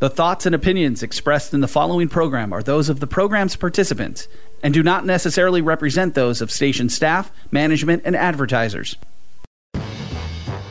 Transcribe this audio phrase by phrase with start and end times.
[0.00, 4.28] The thoughts and opinions expressed in the following program are those of the program's participants
[4.62, 8.96] and do not necessarily represent those of station staff, management, and advertisers.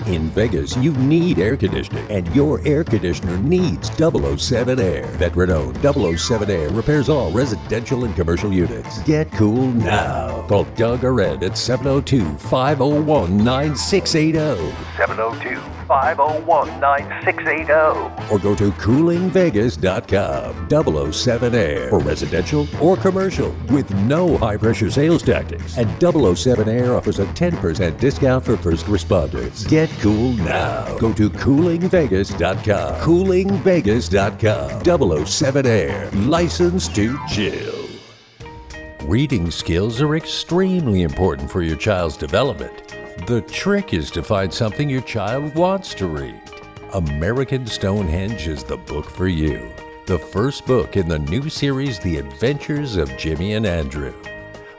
[0.07, 5.05] In Vegas, you need air conditioning, and your air conditioner needs 007 Air.
[5.05, 5.77] Veteran owned
[6.19, 9.03] 007 Air repairs all residential and commercial units.
[9.03, 10.43] Get cool now.
[10.47, 14.75] Call Doug or Ed at 702 501 9680.
[14.97, 18.31] 702 501 9680.
[18.31, 21.11] Or go to coolingvegas.com.
[21.11, 25.77] 007 Air for residential or commercial with no high pressure sales tactics.
[25.77, 29.67] And 007 Air offers a 10% discount for first responders.
[29.67, 30.85] Get cool now.
[30.99, 33.01] Go to coolingvegas.com.
[33.01, 35.25] Coolingvegas.com.
[35.25, 36.09] 007 Air.
[36.11, 37.75] Licensed to chill.
[39.03, 42.98] Reading skills are extremely important for your child's development.
[43.27, 46.41] The trick is to find something your child wants to read.
[46.93, 49.69] American Stonehenge is the book for you.
[50.07, 54.15] The first book in the new series, The Adventures of Jimmy and Andrew.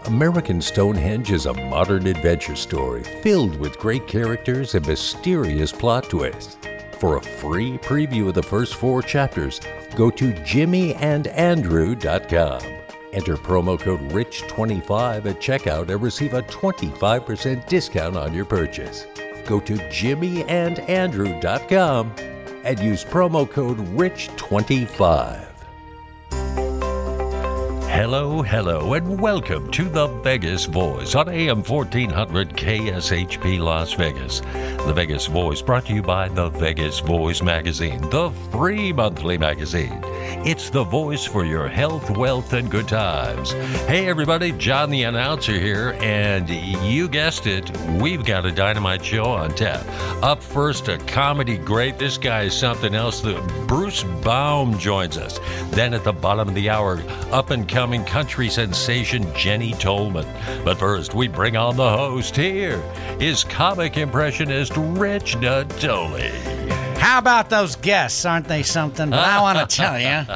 [0.07, 6.57] American Stonehenge is a modern adventure story filled with great characters and mysterious plot twists.
[6.99, 9.61] For a free preview of the first four chapters,
[9.95, 12.80] go to jimmyandandrew.com.
[13.13, 19.07] Enter promo code RICH25 at checkout and receive a 25% discount on your purchase.
[19.47, 22.15] Go to jimmyandandrew.com
[22.65, 25.47] and use promo code RICH25.
[27.93, 34.41] Hello, hello, and welcome to the Vegas Voice on AM 1400 KSHP Las Vegas.
[34.87, 40.01] The Vegas Voice brought to you by the Vegas Voice magazine, the free monthly magazine.
[40.47, 43.51] It's the voice for your health, wealth, and good times.
[43.89, 49.25] Hey, everybody, John the announcer here, and you guessed it, we've got a dynamite show
[49.25, 49.85] on tap.
[50.23, 51.99] Up first, a comedy great.
[51.99, 53.21] This guy is something else.
[53.21, 55.41] The Bruce Baum joins us.
[55.71, 57.03] Then at the bottom of the hour,
[57.33, 60.27] up and coming country sensation Jenny Tolman.
[60.65, 62.83] But first, we bring on the host here,
[63.19, 66.31] is comic impressionist Rich Natoli.
[66.99, 68.27] How about those guests?
[68.27, 69.09] Aren't they something?
[69.09, 70.27] But I want to tell you.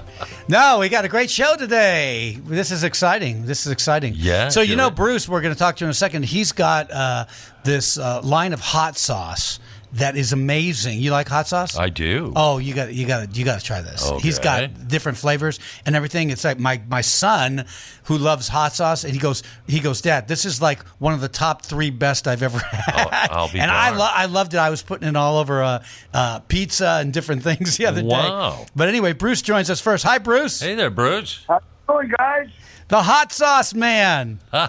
[0.48, 2.40] No, we got a great show today.
[2.46, 3.44] This is exciting.
[3.44, 4.14] This is exciting.
[4.16, 4.96] Yeah, So, you know, right.
[4.96, 6.24] Bruce, we're going to talk to you in a second.
[6.24, 7.26] He's got uh,
[7.62, 9.60] this uh, line of hot sauce
[9.94, 10.98] that is amazing.
[11.00, 11.76] You like hot sauce?
[11.76, 12.32] I do.
[12.36, 14.08] Oh, you got you got you got to try this.
[14.20, 16.30] He's got different flavors and everything.
[16.30, 17.64] It's like my my son
[18.04, 21.20] who loves hot sauce, and he goes he goes, Dad, this is like one of
[21.20, 22.94] the top three best I've ever had.
[22.96, 24.58] I'll- I'll be and I lo- I loved it.
[24.58, 25.82] I was putting it all over uh,
[26.12, 28.56] uh, pizza and different things the other Wow.
[28.60, 28.66] day.
[28.76, 30.04] But anyway, Bruce joins us first.
[30.04, 31.44] Hi, Bruce, Hey there, Bruce.
[31.48, 32.48] How going, guys.
[32.88, 34.40] the hot sauce man.
[34.52, 34.62] so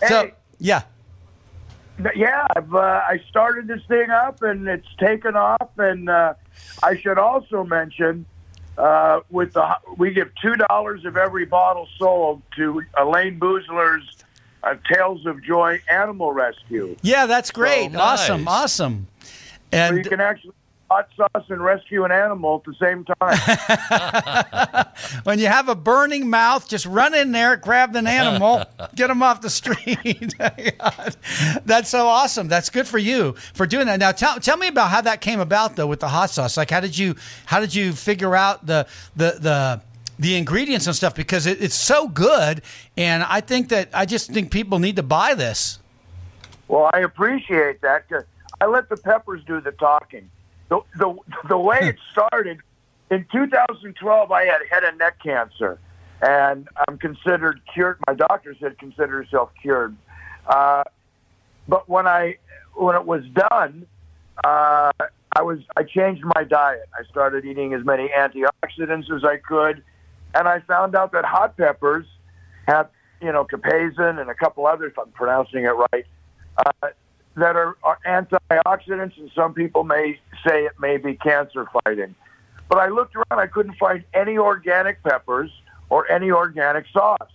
[0.00, 0.32] Hey.
[0.58, 0.82] yeah.
[2.14, 5.70] Yeah, I've, uh, I started this thing up and it's taken off.
[5.78, 6.34] And uh,
[6.82, 8.26] I should also mention,
[8.78, 14.16] uh, with the we give two dollars of every bottle sold to Elayne Boosler's
[14.62, 16.96] uh, Tails of Joy Animal Rescue.
[17.02, 17.94] Yeah, that's great.
[17.94, 18.54] Oh, Awesome, nice.
[18.64, 19.06] awesome.
[19.22, 19.28] So
[19.72, 20.52] And you can actually
[20.90, 24.86] hot sauce and rescue an animal at the same time.
[25.24, 28.64] when you have a burning mouth, just run in there, grab an animal,
[28.96, 30.34] get them off the street.
[31.64, 32.48] That's so awesome.
[32.48, 34.00] That's good for you for doing that.
[34.00, 36.56] Now, tell, tell me about how that came about, though, with the hot sauce.
[36.56, 37.14] Like, how did you
[37.46, 39.80] how did you figure out the the the
[40.18, 41.14] the ingredients and stuff?
[41.14, 42.62] Because it, it's so good,
[42.96, 45.78] and I think that I just think people need to buy this.
[46.66, 48.04] Well, I appreciate that.
[48.60, 50.28] I let the peppers do the talking.
[50.70, 51.14] The, the,
[51.48, 52.60] the way it started,
[53.10, 55.78] in 2012, I had head and neck cancer,
[56.22, 57.98] and I'm considered cured.
[58.06, 59.96] My doctor said consider yourself cured.
[60.46, 60.84] Uh,
[61.68, 62.36] but when I
[62.74, 63.86] when it was done,
[64.44, 64.92] uh,
[65.34, 66.88] I was I changed my diet.
[66.98, 69.82] I started eating as many antioxidants as I could,
[70.34, 72.06] and I found out that hot peppers
[72.68, 74.92] have you know capsaicin and a couple others.
[74.92, 76.06] If I'm pronouncing it right,
[76.64, 76.88] uh,
[77.40, 82.14] that are, are antioxidants, and some people may say it may be cancer fighting.
[82.68, 85.50] But I looked around, I couldn't find any organic peppers
[85.88, 87.30] or any organic sauce.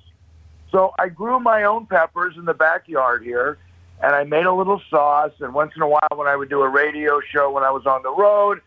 [0.71, 3.57] So I grew my own peppers in the backyard here,
[4.01, 5.33] and I made a little sauce.
[5.39, 7.85] And once in a while, when I would do a radio show when I was
[7.85, 8.61] on the road,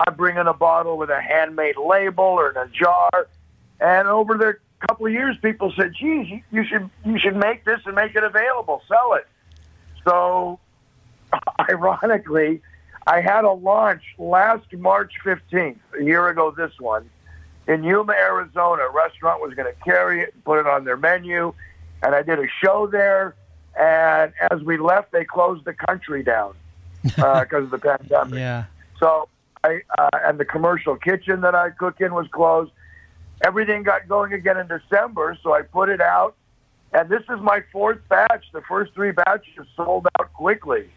[0.00, 3.28] I'd bring in a bottle with a handmade label or in a jar.
[3.80, 7.80] And over the couple of years, people said, "Geez, you, should you should make this
[7.86, 9.26] and make it available, sell it."
[10.04, 10.58] So,
[11.68, 12.60] ironically,
[13.06, 17.08] I had a launch last March 15th, a year ago this one,
[17.66, 18.84] in Yuma, Arizona.
[18.84, 21.52] A restaurant was going to carry it and put it on their menu.
[22.02, 23.34] And I did a show there.
[23.78, 26.54] And as we left, they closed the country down
[27.02, 28.38] because of the pandemic.
[28.38, 28.64] Yeah.
[29.00, 29.28] So
[29.64, 32.70] I uh, and the commercial kitchen that I cook in was closed.
[33.44, 36.36] Everything got going again in December, so I put it out.
[36.94, 38.46] And this is my fourth batch.
[38.52, 40.88] The first three batches sold out quickly.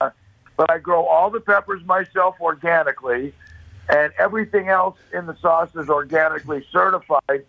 [0.00, 0.10] Uh,
[0.56, 3.32] but I grow all the peppers myself organically,
[3.88, 7.46] and everything else in the sauce is organically certified.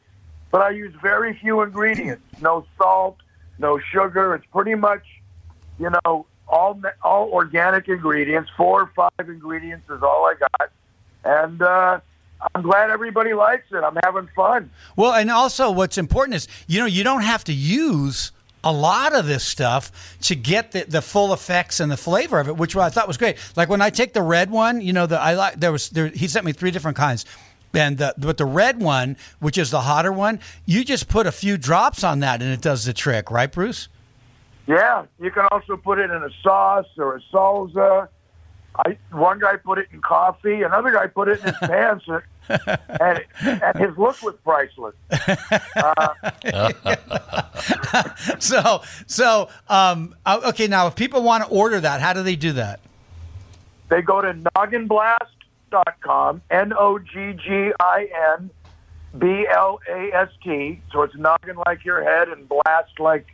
[0.52, 2.24] But I use very few ingredients.
[2.42, 3.18] No salt,
[3.60, 4.36] no sugar.
[4.36, 5.04] It's pretty much,
[5.78, 8.50] you know, all all organic ingredients.
[8.56, 10.72] Four or five ingredients is all I got,
[11.26, 12.00] and uh,
[12.54, 13.84] I'm glad everybody likes it.
[13.84, 14.70] I'm having fun.
[14.96, 18.32] Well, and also what's important is you know you don't have to use
[18.64, 22.48] a lot of this stuff to get the, the full effects and the flavor of
[22.48, 23.38] it, which I thought was great.
[23.56, 26.08] Like when I take the red one, you know, the I like there was there
[26.08, 27.26] he sent me three different kinds.
[27.74, 31.32] And the, but the red one, which is the hotter one, you just put a
[31.32, 33.88] few drops on that and it does the trick, right, Bruce?
[34.66, 38.08] Yeah, you can also put it in a sauce or a salsa.
[38.86, 42.06] I one guy put it in coffee, another guy put it in his pants,
[42.48, 44.94] and, and his look was priceless.
[45.76, 46.14] Uh,
[48.40, 50.68] so, so um, uh, okay.
[50.68, 52.80] Now, if people want to order that, how do they do that?
[53.90, 58.50] They go to nogginblast.com, N O G G I N
[59.18, 60.82] B L A S T.
[60.92, 63.26] So it's noggin like your head and blast like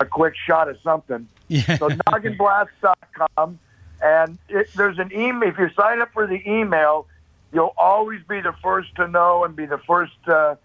[0.00, 1.26] a quick shot of something.
[1.48, 1.62] Yeah.
[1.78, 3.58] So nogginblast.com.
[4.02, 5.48] And it, there's an email.
[5.48, 7.06] If you sign up for the email,
[7.52, 10.56] you'll always be the first to know and be the first uh,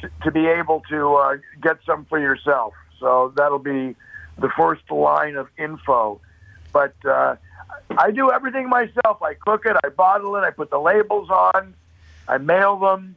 [0.00, 2.74] to, to be able to uh, get some for yourself.
[3.00, 3.94] So that'll be
[4.38, 6.20] the first line of info.
[6.72, 7.36] But uh,
[7.96, 9.22] I do everything myself.
[9.22, 11.74] I cook it, I bottle it, I put the labels on,
[12.26, 13.16] I mail them.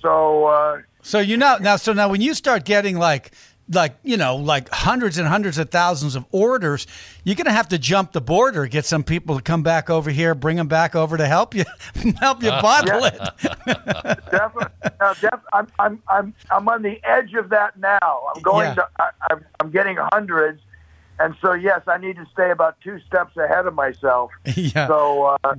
[0.00, 1.76] So uh, So you know now.
[1.76, 3.32] So now, when you start getting like
[3.72, 6.86] like you know like hundreds and hundreds of thousands of orders,
[7.24, 10.34] you're gonna have to jump the border, get some people to come back over here,
[10.34, 11.64] bring them back over to help you
[12.20, 13.18] help you bottle it.
[14.30, 14.66] definitely,
[15.00, 18.22] no, def- I'm, I'm, I'm, I'm on the edge of that now.
[18.34, 18.74] I'm going Yeah.
[18.74, 20.60] to, I, I'm, I'm getting hundreds.
[21.18, 24.30] And so, yes, I need to stay about two steps ahead of myself.
[24.56, 24.86] yeah.
[24.88, 25.54] So, uh,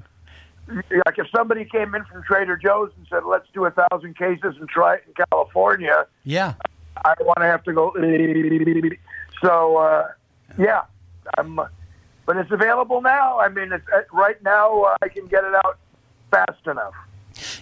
[1.06, 4.56] like if somebody came in from Trader Joe's and said, let's do a thousand cases
[4.60, 6.54] and try it in California, yeah.
[6.98, 7.94] I want to have to go.
[9.42, 10.08] So, uh,
[10.58, 10.84] yeah,
[11.38, 11.60] I'm,
[12.26, 13.40] but it's available now.
[13.40, 15.78] I mean, it's, uh, right now uh, I can get it out
[16.30, 16.94] fast enough.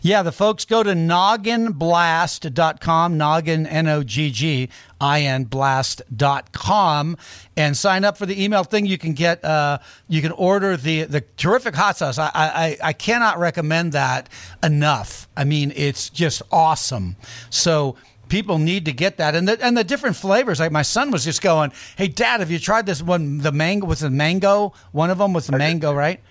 [0.01, 4.67] Yeah, the folks go to nogginblast.com, noggin, N O G G
[4.99, 7.17] I N blast.com,
[7.55, 8.87] and sign up for the email thing.
[8.87, 9.77] You can get, uh,
[10.07, 12.17] you can order the, the terrific hot sauce.
[12.17, 14.27] I, I, I cannot recommend that
[14.63, 15.27] enough.
[15.37, 17.15] I mean, it's just awesome.
[17.49, 17.95] So,
[18.29, 21.23] people need to get that and the, and the different flavors like my son was
[21.25, 25.09] just going hey dad have you tried this one the mango was the mango one
[25.09, 26.21] of them was the mango right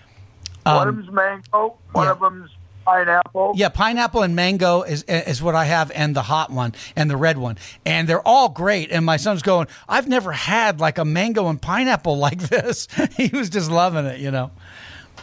[0.65, 1.77] One of um, them's mango.
[1.91, 2.11] One yeah.
[2.11, 2.49] of them's
[2.85, 3.53] pineapple.
[3.55, 7.17] Yeah, pineapple and mango is is what I have, and the hot one and the
[7.17, 8.91] red one, and they're all great.
[8.91, 12.87] And my son's going, I've never had like a mango and pineapple like this.
[13.17, 14.51] he was just loving it, you know.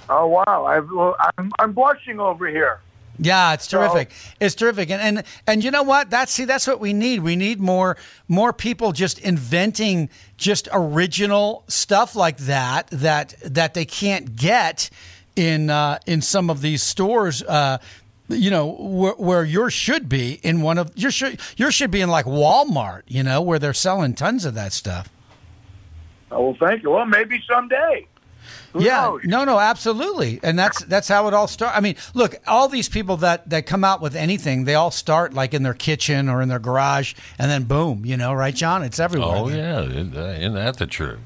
[0.08, 0.64] Oh wow!
[0.66, 2.80] I've, well, I'm I'm blushing over here.
[3.18, 4.10] Yeah, it's terrific.
[4.40, 6.10] It's terrific, and and and you know what?
[6.10, 7.20] That's see, that's what we need.
[7.20, 7.96] We need more
[8.28, 14.90] more people just inventing just original stuff like that that that they can't get
[15.34, 17.42] in uh, in some of these stores.
[17.42, 17.78] Uh,
[18.28, 22.00] you know where, where yours should be in one of your should yours should be
[22.00, 23.02] in like Walmart.
[23.06, 25.08] You know where they're selling tons of that stuff.
[26.30, 26.90] Oh well, thank you.
[26.90, 28.06] Well, maybe someday.
[28.72, 29.20] Who yeah, knows?
[29.24, 31.76] no, no, absolutely, and that's that's how it all starts.
[31.76, 35.32] I mean, look, all these people that that come out with anything, they all start
[35.34, 38.82] like in their kitchen or in their garage, and then boom, you know, right, John?
[38.82, 39.36] It's everywhere.
[39.36, 39.80] Oh, yeah.
[39.82, 41.18] Isn't that- isn't that the truth?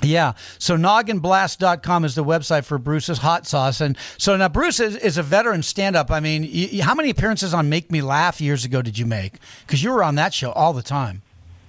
[0.00, 0.34] Yeah.
[0.60, 3.80] So nogginblast.com is the website for Bruce's hot sauce.
[3.80, 6.10] And so now Bruce is, is a veteran stand up.
[6.12, 9.06] I mean, y y- how many appearances on Make Me Laugh years ago did you
[9.06, 9.34] make?
[9.66, 11.22] Because you were on that show all the time.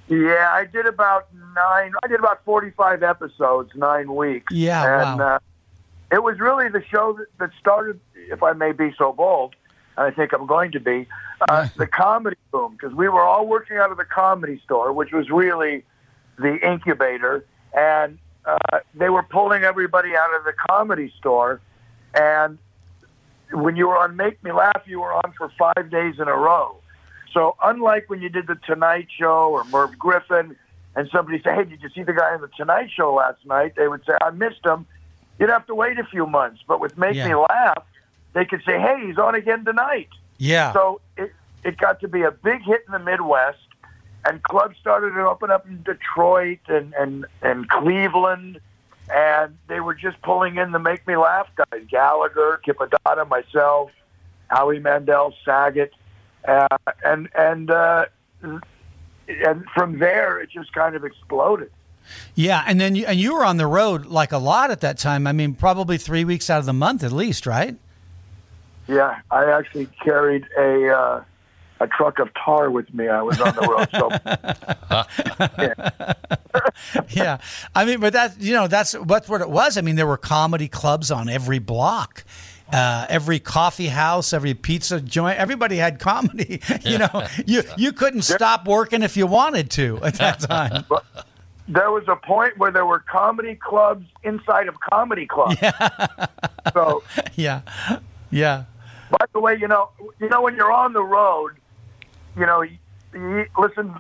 [0.08, 1.28] Yeah, I did about
[1.60, 1.94] nine.
[2.04, 4.52] I did about forty-five episodes, nine weeks.
[4.52, 5.36] Yeah, and wow.
[5.36, 5.40] uh,
[6.12, 9.56] it was really the show that, that started, if I may be so bold,
[9.98, 11.08] and I think I'm going to be,
[11.50, 12.74] uh, the comedy boom.
[12.74, 15.84] Because we were all working out of the comedy store, which was really
[16.38, 17.46] the incubator,
[17.78, 21.62] and uh, they were pulling everybody out of the comedy store,
[22.14, 22.58] and
[23.52, 26.36] when you were on Make Me Laugh, you were on for five days in a
[26.36, 26.76] row.
[27.34, 30.56] So unlike when you did the Tonight Show or Merv Griffin,
[31.00, 33.76] and somebody say, "Hey, did you see the guy on the Tonight Show last night?"
[33.78, 34.86] They would say, "I missed him."
[35.40, 36.62] You'd have to wait a few months.
[36.68, 37.30] But with Make Yeah.
[37.30, 37.86] Me Laugh,
[38.34, 40.74] they could say, "Hey, he's on again tonight." Yeah.
[40.74, 43.66] So it it got to be a big hit in the Midwest,
[44.26, 48.60] and clubs started to open up in Detroit and and and Cleveland,
[49.10, 53.90] and they were just pulling in the make me laugh guys: Gallagher, Kip Addotta, myself,
[54.50, 55.94] Howie Mandel, Saget,
[56.46, 56.68] uh,
[57.06, 58.06] and and uh,
[59.46, 61.72] and from there it just kind of exploded.
[62.36, 64.98] Yeah, and then you, and you were on the road like a lot at that
[64.98, 65.28] time.
[65.28, 67.76] I mean, probably three weeks out of the month at least, right?
[68.88, 71.24] Yeah, I actually carried a uh,
[71.80, 73.08] a truck of tar with me.
[73.08, 74.10] I was on the road, so
[75.62, 77.04] yeah.
[77.10, 77.38] yeah.
[77.76, 79.78] I mean, but that you know that's that's what it was.
[79.78, 82.24] I mean, there were comedy clubs on every block.
[82.72, 86.62] Uh, every coffee house, every pizza joint, everybody had comedy.
[86.86, 90.86] you know, you you couldn't stop working if you wanted to at that time.
[90.88, 91.04] But
[91.68, 95.58] there was a point where there were comedy clubs inside of comedy clubs.
[95.62, 96.28] Yeah.
[96.74, 97.04] So
[97.36, 97.62] yeah,
[98.30, 98.66] yeah.
[99.10, 101.54] By the way, you know, you know when you're on the road,
[102.38, 102.78] you know, you,
[103.14, 103.96] you listen.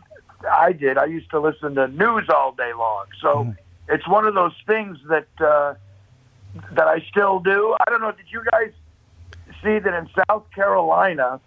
[0.49, 0.97] I did.
[0.97, 3.07] I used to listen to news all day long.
[3.21, 3.57] So mm.
[3.89, 5.73] it's one of those things that uh,
[6.73, 7.75] that I still do.
[7.79, 8.11] I don't know.
[8.11, 8.71] Did you guys
[9.63, 11.39] see that in South Carolina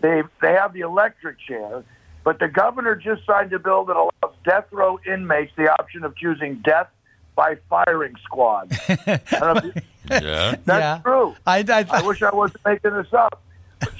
[0.00, 1.82] they they have the electric chair,
[2.24, 6.16] but the governor just signed a bill that allows death row inmates the option of
[6.16, 6.88] choosing death
[7.34, 8.70] by firing squad.
[8.88, 9.18] yeah,
[10.06, 11.00] that's yeah.
[11.02, 11.34] true.
[11.46, 13.42] I, I, I wish I wasn't making this up.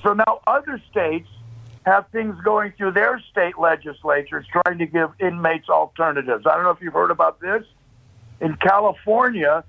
[0.02, 1.28] So now other states
[1.86, 6.46] have things going through their state legislatures trying to give inmates alternatives.
[6.46, 7.64] I don't know if you've heard about this.
[8.40, 9.64] In California,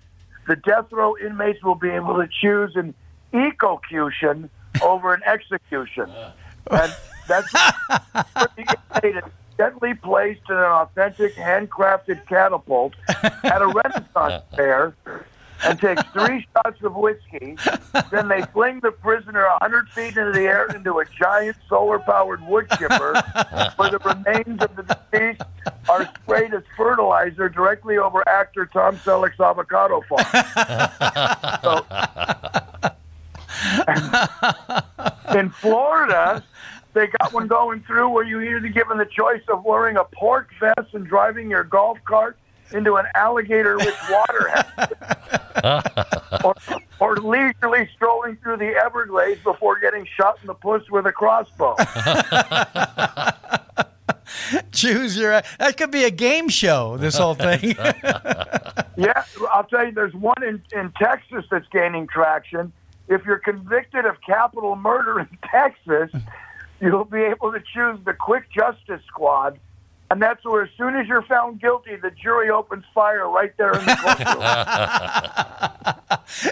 [0.48, 2.94] the death row inmates will be able to choose an
[3.34, 4.50] ecocution
[4.82, 6.10] over an execution.
[6.10, 6.34] Uh.
[6.72, 6.96] And
[7.28, 7.52] that's
[9.58, 14.42] gently placed in an authentic handcrafted catapult at a Renaissance uh.
[14.56, 14.96] fair
[15.66, 17.58] and takes three shots of whiskey.
[18.12, 22.46] Then they fling the prisoner 100 feet into the air into a giant solar powered
[22.48, 23.14] wood chipper
[23.76, 25.42] where the remains of the deceased
[25.90, 30.26] are sprayed as fertilizer directly over actor Tom Selleck's avocado farm.
[31.64, 31.86] So,
[35.40, 36.44] in Florida,
[36.94, 40.50] they got one going through where you either given the choice of wearing a pork
[40.60, 42.38] vest and driving your golf cart
[42.72, 44.66] into an alligator with water
[46.44, 46.56] or,
[47.00, 51.76] or leisurely strolling through the Everglades before getting shot in the puss with a crossbow.
[54.72, 55.42] Choose your.
[55.60, 56.98] That could be a game show.
[56.98, 57.76] This whole thing.
[58.98, 59.92] yeah, I'll tell you.
[59.92, 62.72] There's one in, in Texas that's gaining traction.
[63.08, 66.12] If you're convicted of capital murder in Texas,
[66.80, 69.60] you'll be able to choose the Quick Justice Squad
[70.12, 73.74] and that's where, as soon as you're found guilty, the jury opens fire right there
[73.74, 74.40] in the courtroom.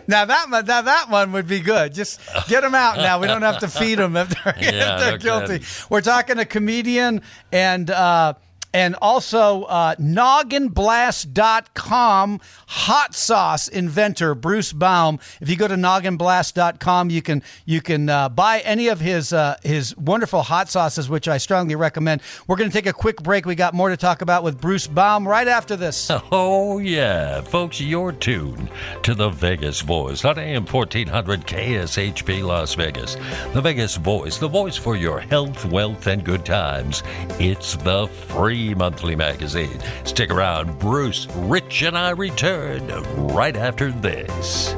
[0.08, 1.94] now that now that one would be good.
[1.94, 3.20] Just get them out now.
[3.20, 5.64] We don't have to feed them if they're, yeah, if they're guilty.
[5.90, 7.90] We're talking a comedian and.
[7.90, 8.34] Uh,
[8.74, 15.20] and also uh, nogginblast.com hot sauce inventor Bruce Baum.
[15.40, 19.58] If you go to nogginblast.com, you can you can uh, buy any of his uh,
[19.64, 22.22] his wonderful hot sauces, which I strongly recommend.
[22.48, 23.46] We're going to take a quick break.
[23.46, 26.12] We got more to talk about with Bruce Baum right after this.
[26.32, 28.70] Oh yeah, folks, you're tuned
[29.04, 33.18] to the Vegas Voice on AM 1400 KSHP Las Vegas.
[33.54, 37.04] The Vegas Voice, the voice for your health, wealth, and good times.
[37.40, 39.80] It's the free monthly magazine.
[40.06, 40.80] Stick around.
[40.80, 42.88] Bruce, Rich, and I return
[43.28, 44.74] right after this.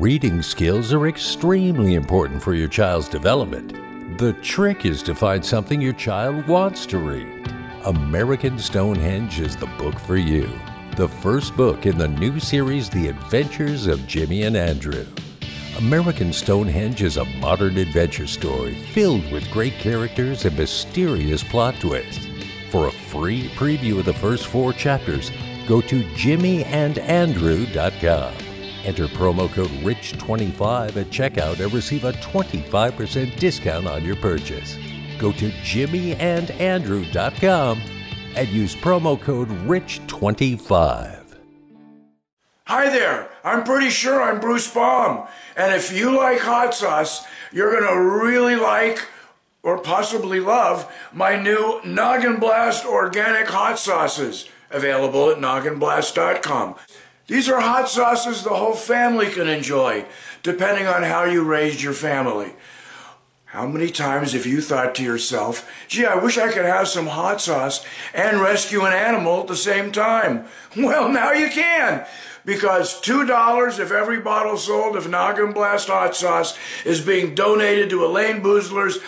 [0.00, 4.18] Reading skills are extremely important for your child's development.
[4.18, 7.52] The trick is to find something your child wants to read.
[7.84, 10.48] American Stonehenge is the book for you
[10.96, 15.06] the first book in the new series, The Adventures of Jimmy and Andrew.
[15.78, 22.26] American Stonehenge is a modern adventure story filled with great characters and mysterious plot twists.
[22.70, 25.30] For a free preview of the first four chapters,
[25.66, 28.34] go to jimmyandandrew.com.
[28.84, 34.76] Enter promo code RICH25 at checkout and receive a 25% discount on your purchase.
[35.18, 37.80] Go to jimmyandandrew.com
[38.36, 41.22] and use promo code RICH25.
[42.66, 45.26] Hi there, I'm pretty sure I'm Bruce Baum.
[45.56, 49.06] And if you like hot sauce, you're going to really like
[49.62, 56.76] or possibly love my new Noggin Blast organic hot sauces available at nogginblast.com.
[57.26, 60.04] These are hot sauces the whole family can enjoy,
[60.42, 62.52] depending on how you raised your family.
[63.52, 67.06] How many times have you thought to yourself, gee, I wish I could have some
[67.06, 70.46] hot sauce and rescue an animal at the same time?
[70.74, 72.06] Well, now you can
[72.46, 77.98] because $2 if every bottle sold of Noggin Blast hot sauce is being donated to
[78.04, 79.00] Elayne Boosler's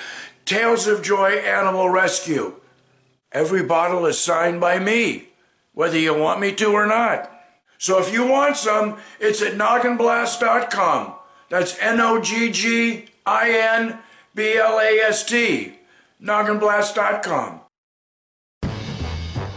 [0.45, 2.57] Tails of Joy Animal Rescue.
[3.33, 5.29] Every bottle is signed by me,
[5.73, 7.33] whether you want me to or not.
[7.79, 11.15] So if you want some, it's at nogginblast.com.
[11.49, 14.01] That's N O G G I N
[14.35, 15.79] B L A S T.
[16.21, 17.61] Nogginblast.com.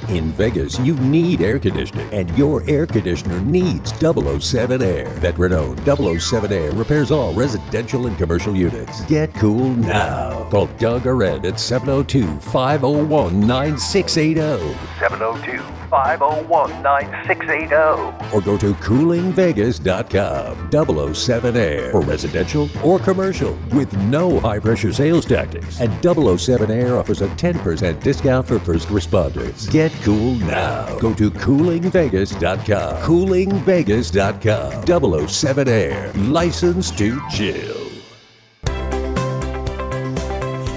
[0.09, 5.07] In Vegas, you need air conditioning, and your air conditioner needs 007 Air.
[5.15, 5.81] Veteran owned
[6.21, 9.03] 007 Air repairs all residential and commercial units.
[9.05, 10.47] Get cool now.
[10.49, 14.77] Call Doug or Ed at 702 501 9680.
[14.99, 18.35] 702 501 9680.
[18.35, 21.13] Or go to coolingvegas.com.
[21.13, 25.79] 007 Air for residential or commercial with no high pressure sales tactics.
[25.79, 29.69] And 007 Air offers a 10% discount for first responders.
[29.71, 30.97] Get cool now.
[30.99, 33.01] Go to coolingvegas.com.
[33.03, 35.27] Coolingvegas.com.
[35.27, 36.11] 007 Air.
[36.13, 37.75] License to chill.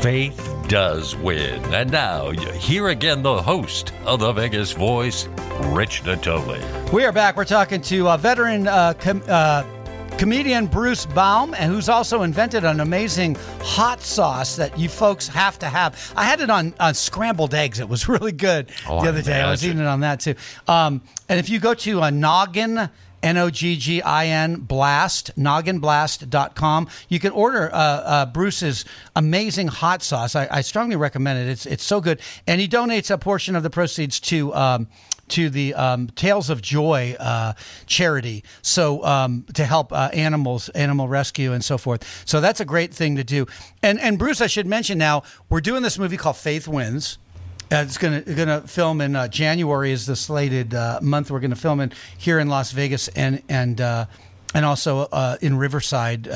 [0.00, 1.60] Faith does win.
[1.74, 5.26] And now, here again, the host of the Vegas Voice,
[5.64, 6.62] Rich Natoli.
[6.92, 7.36] We are back.
[7.36, 9.64] We're talking to uh, veteran uh, com- uh,
[10.16, 15.58] comedian Bruce Baum, and who's also invented an amazing hot sauce that you folks have
[15.58, 16.12] to have.
[16.16, 17.80] I had it on, on scrambled eggs.
[17.80, 19.40] It was really good Oh, the other day.
[19.40, 20.36] I was eating it on that too.
[20.68, 22.88] Um, and if you go to a Noggin,
[23.22, 26.88] N O G G I N Blast, nogginblast.com.
[27.08, 28.84] You can order uh, uh, Bruce's
[29.16, 30.34] amazing hot sauce.
[30.36, 31.50] I, I strongly recommend it.
[31.50, 32.20] It's, it's so good.
[32.46, 34.54] And he donates a portion of the proceeds to.
[34.54, 34.88] Um,
[35.30, 37.52] to the um, Tails of Joy uh,
[37.86, 42.24] charity, so um, to help uh, animals, animal rescue, and so forth.
[42.26, 43.46] So that's a great thing to do.
[43.80, 47.18] And and Bruce, I should mention now, we're doing this movie called Faith Wins.
[47.72, 51.30] Uh, it's gonna gonna film in uh, January is the slated uh, month.
[51.30, 54.06] We're gonna film in here in Las Vegas and and uh,
[54.54, 56.28] and also uh, in Riverside.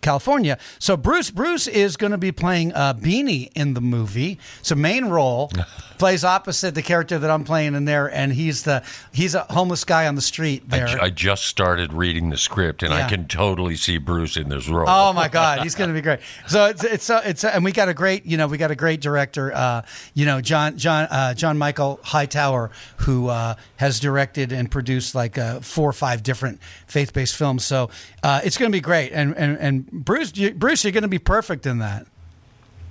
[0.00, 0.58] California.
[0.80, 4.40] So Bruce Bruce is going to be playing Beanie in the movie.
[4.60, 5.52] So main role
[6.02, 8.82] plays opposite the character that I'm playing in there, and he's the
[9.12, 10.86] he's a homeless guy on the street I, there.
[10.88, 13.06] ju- I just started reading the script, and Yeah.
[13.06, 14.88] I can totally see Bruce in this role.
[14.88, 16.18] Oh my God, he's going to be great.
[16.48, 18.72] So it's it's uh, it's uh, and we got a great you know we got
[18.72, 24.00] a great director, uh, you know John John uh, John Michael Hightower who uh, has
[24.00, 27.62] directed and produced like uh, four or five different faith based films.
[27.62, 27.90] So
[28.24, 29.12] uh, it's going to be great.
[29.12, 32.08] And and and Bruce you, Bruce, you're going to be perfect in that.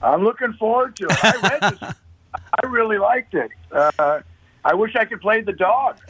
[0.01, 1.25] I'm looking forward to it.
[1.25, 1.93] I read this.
[2.63, 3.51] I really liked it.
[3.71, 4.21] Uh,
[4.63, 5.97] I wish I could play the dog.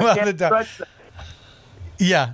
[0.00, 0.66] Well, the dog-
[1.98, 2.32] Yeah,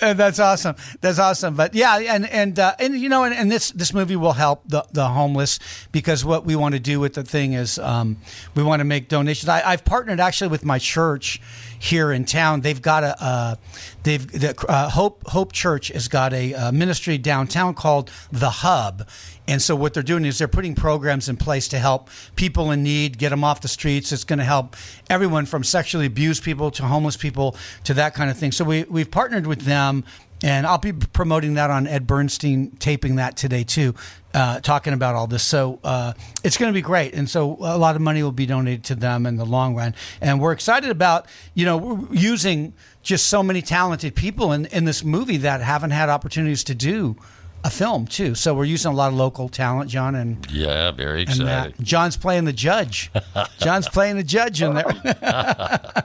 [0.00, 0.76] Uh, that's awesome.
[1.00, 1.54] That's awesome.
[1.56, 4.62] But yeah, and and uh, and you know, and, and this this movie will help
[4.66, 5.58] the the homeless
[5.90, 8.16] because what we want to do with the thing is um,
[8.54, 9.48] we want to make donations.
[9.48, 11.40] I, I've partnered actually with my church
[11.78, 12.60] here in town.
[12.60, 13.54] They've got a uh,
[14.02, 19.08] they've the uh, Hope Hope Church has got a uh, ministry downtown called the Hub.
[19.48, 22.84] And so what they're doing is they're putting programs in place to help people in
[22.84, 24.12] need, get them off the streets.
[24.12, 24.76] It's going to help
[25.08, 28.52] everyone from sexually abused people to homeless people to that kind of thing.
[28.52, 30.04] So we we've partnered with them,
[30.42, 33.94] and I'll be promoting that on Ed Bernstein, taping that today too,
[34.32, 35.42] uh, talking about all this.
[35.42, 38.46] So uh, it's going to be great, and so a lot of money will be
[38.46, 39.94] donated to them in the long run.
[40.20, 42.72] And we're excited about you know using
[43.02, 47.16] just so many talented people in in this movie that haven't had opportunities to do
[47.62, 48.34] a film too.
[48.34, 51.66] So we're using a lot of local talent, John, and Yeah, very and Matt.
[51.68, 51.84] excited.
[51.86, 53.10] John's playing the judge.
[53.58, 54.84] John's playing the judge in there.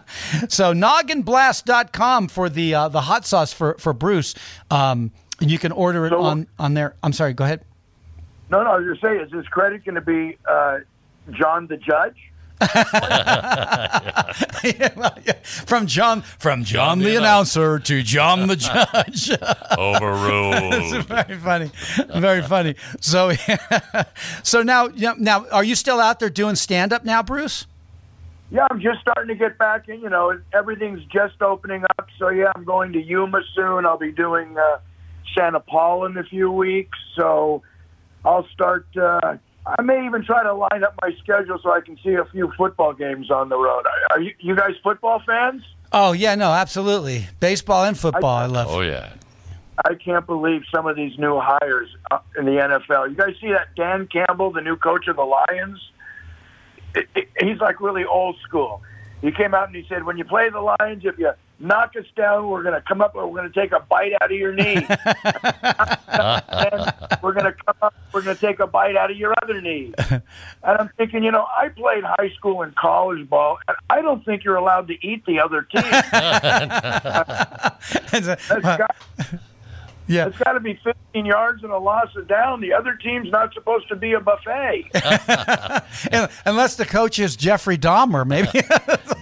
[0.50, 4.36] so nogginblast.com for the uh, the hot sauce for for Bruce.
[4.72, 6.96] Um, and you can order it So- on on there.
[7.04, 7.34] I'm sorry.
[7.34, 7.64] Go ahead.
[8.50, 8.72] No, no.
[8.72, 10.80] I was just saying, is his credit going to be uh,
[11.32, 12.18] John the Judge?
[14.66, 15.34] Yeah, well, yeah.
[15.44, 19.30] From John from John, the, the announcer to John the judge.
[19.78, 21.06] Overruled.
[21.08, 21.72] very funny,
[22.16, 22.76] very funny.
[23.00, 23.34] So,
[24.44, 24.88] so now,
[25.18, 27.68] now, are you still out there doing stand up now, Bruce?
[28.52, 30.02] Yeah, I'm just starting to get back in.
[30.02, 32.08] You know, everything's just opening up.
[32.18, 33.86] So yeah, I'm going to Yuma soon.
[33.86, 34.78] I'll be doing uh,
[35.38, 36.98] Santa Paula in a few weeks.
[37.16, 37.62] So
[38.24, 38.88] I'll start.
[38.96, 39.38] Uh,
[39.68, 42.52] I may even try to line up my schedule so I can see a few
[42.58, 43.86] football games on the road.
[44.12, 45.64] Are you, you guys football fans?
[45.92, 47.28] Oh yeah, no, absolutely.
[47.40, 48.68] Baseball and football, I, love.
[48.70, 49.14] Oh, yeah.
[49.86, 53.10] I can't believe some of these new hires uh, in the NFL.
[53.10, 55.80] You guys see that Dan Campbell, the new coach of the Lions?
[56.94, 58.82] It- it- He's like really old school.
[59.26, 62.06] He came out and he said, "When you play the Lions, if you knock us
[62.16, 64.38] down, we're going to come up and we're going to take a bite out of
[64.38, 64.86] your knee.
[67.24, 69.60] we're going to come up, we're going to take a bite out of your other
[69.62, 69.94] knee.
[70.10, 70.22] and
[70.64, 74.44] I'm thinking, you know, I played high school and college ball, and I don't think
[74.44, 75.82] you're allowed to eat the other team.
[80.08, 80.28] That's got, yeah.
[80.28, 82.62] it's got to be 15 yards and a loss of down.
[82.62, 84.90] The other team's not supposed to be a buffet.
[86.46, 88.50] Unless the coach is Jeffrey Dahmer, maybe.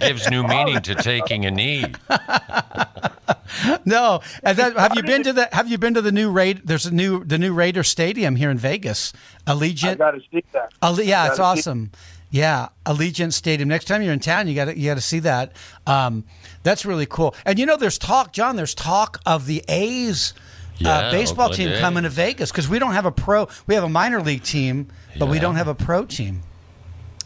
[0.00, 1.84] Gives new meaning to taking a knee.
[3.84, 4.20] no.
[4.42, 6.62] That, have you been to the Have you been to the new raid?
[6.64, 9.12] There's a new the new Raider Stadium here in Vegas,
[9.46, 9.98] I Allegiant.
[9.98, 10.72] got to see that.
[10.82, 11.90] Alle- yeah, it's Gotta see- awesome.
[12.30, 13.68] Yeah, Allegiant Stadium.
[13.68, 15.52] Next time you're in town, you got to you got to see that.
[15.86, 16.24] Um,
[16.64, 17.34] that's really cool.
[17.46, 18.56] And you know, there's talk, John.
[18.56, 20.34] There's talk of the A's
[20.78, 21.80] Yeah, uh, baseball Oakland team A's.
[21.80, 23.48] coming to Vegas because we don't have a pro.
[23.66, 26.42] We have a minor league team, but we don't have a pro team.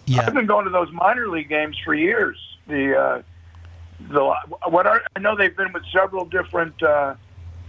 [0.06, 0.26] Yeah.
[0.26, 2.38] I've been going to those minor league games for years.
[2.66, 3.22] The uh,
[4.10, 4.34] the
[4.68, 7.14] what are, I know they've been with several different uh,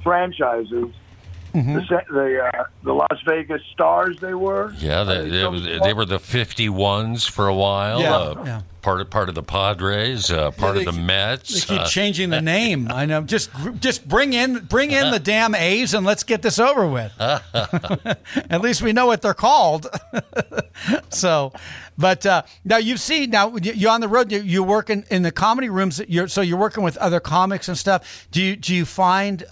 [0.03, 0.87] franchises.
[1.53, 1.73] Mm-hmm.
[1.75, 4.73] The the uh, the Las Vegas Stars they were.
[4.77, 8.01] Yeah, they, they, Uh, was- they were the 51s for a while.
[8.01, 8.61] Yeah, uh, yeah.
[8.81, 11.53] Part of part of the Padres, uh, part they of the Mets.
[11.65, 12.87] They keep uh, changing the name.
[12.91, 13.21] I know.
[13.23, 17.11] Just just bring in bring in the damn A's and let's get this over with.
[17.19, 19.87] At least we know what they're called.
[21.09, 21.51] so,
[21.97, 24.31] but uh, now you've seen now you- you're on the road.
[24.31, 26.01] You, you're working in the comedy rooms.
[26.07, 28.27] You're so you're working with other comics and stuff.
[28.31, 29.43] Do you do you find?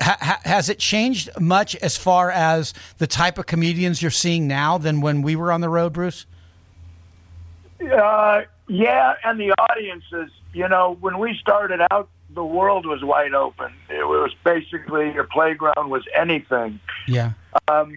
[0.00, 4.76] Ha, has it changed much as far as the type of comedians you're seeing now
[4.78, 6.26] than when we were on the road, Bruce?
[7.80, 10.30] Uh, yeah, and the audiences.
[10.52, 13.72] You know, when we started out, the world was wide open.
[13.88, 16.80] It was basically your playground was anything.
[17.06, 17.32] Yeah.
[17.68, 17.96] Um,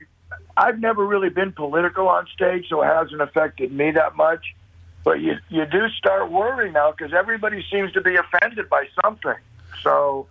[0.55, 4.55] I've never really been political on stage, so it hasn't affected me that much.
[5.03, 9.37] But you you do start worrying now because everybody seems to be offended by something.
[9.81, 10.27] So,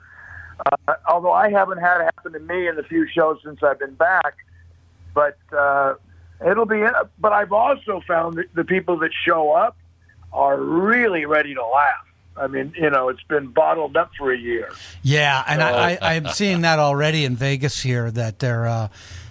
[0.66, 3.78] uh, although I haven't had it happen to me in the few shows since I've
[3.78, 4.36] been back,
[5.14, 5.94] but uh,
[6.44, 6.84] it'll be.
[7.18, 9.76] But I've also found that the people that show up
[10.32, 12.04] are really ready to laugh.
[12.36, 14.70] I mean, you know, it's been bottled up for a year.
[15.02, 18.88] Yeah, and I, I, I'm seeing that already in Vegas here that they're uh,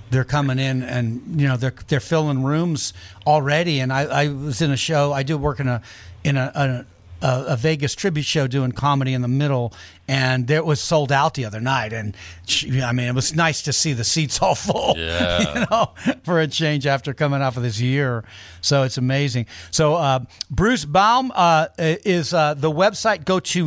[0.10, 2.94] they're coming in and you know they're they're filling rooms
[3.26, 3.80] already.
[3.80, 5.14] And I, I was in a show.
[5.14, 5.82] I do work in a
[6.24, 6.86] in a, a
[7.22, 9.74] a, a Vegas tribute show doing comedy in the middle,
[10.08, 11.92] and it was sold out the other night.
[11.94, 12.16] And
[12.46, 14.96] she- I mean, it was nice to see the seats all full.
[15.08, 15.54] Yeah.
[15.54, 15.94] you know,
[16.24, 18.24] for a change after coming off of this year.
[18.62, 19.46] So it's amazing.
[19.72, 23.26] So uh, Bruce Baum uh, is uh, the website.
[23.26, 23.66] Go to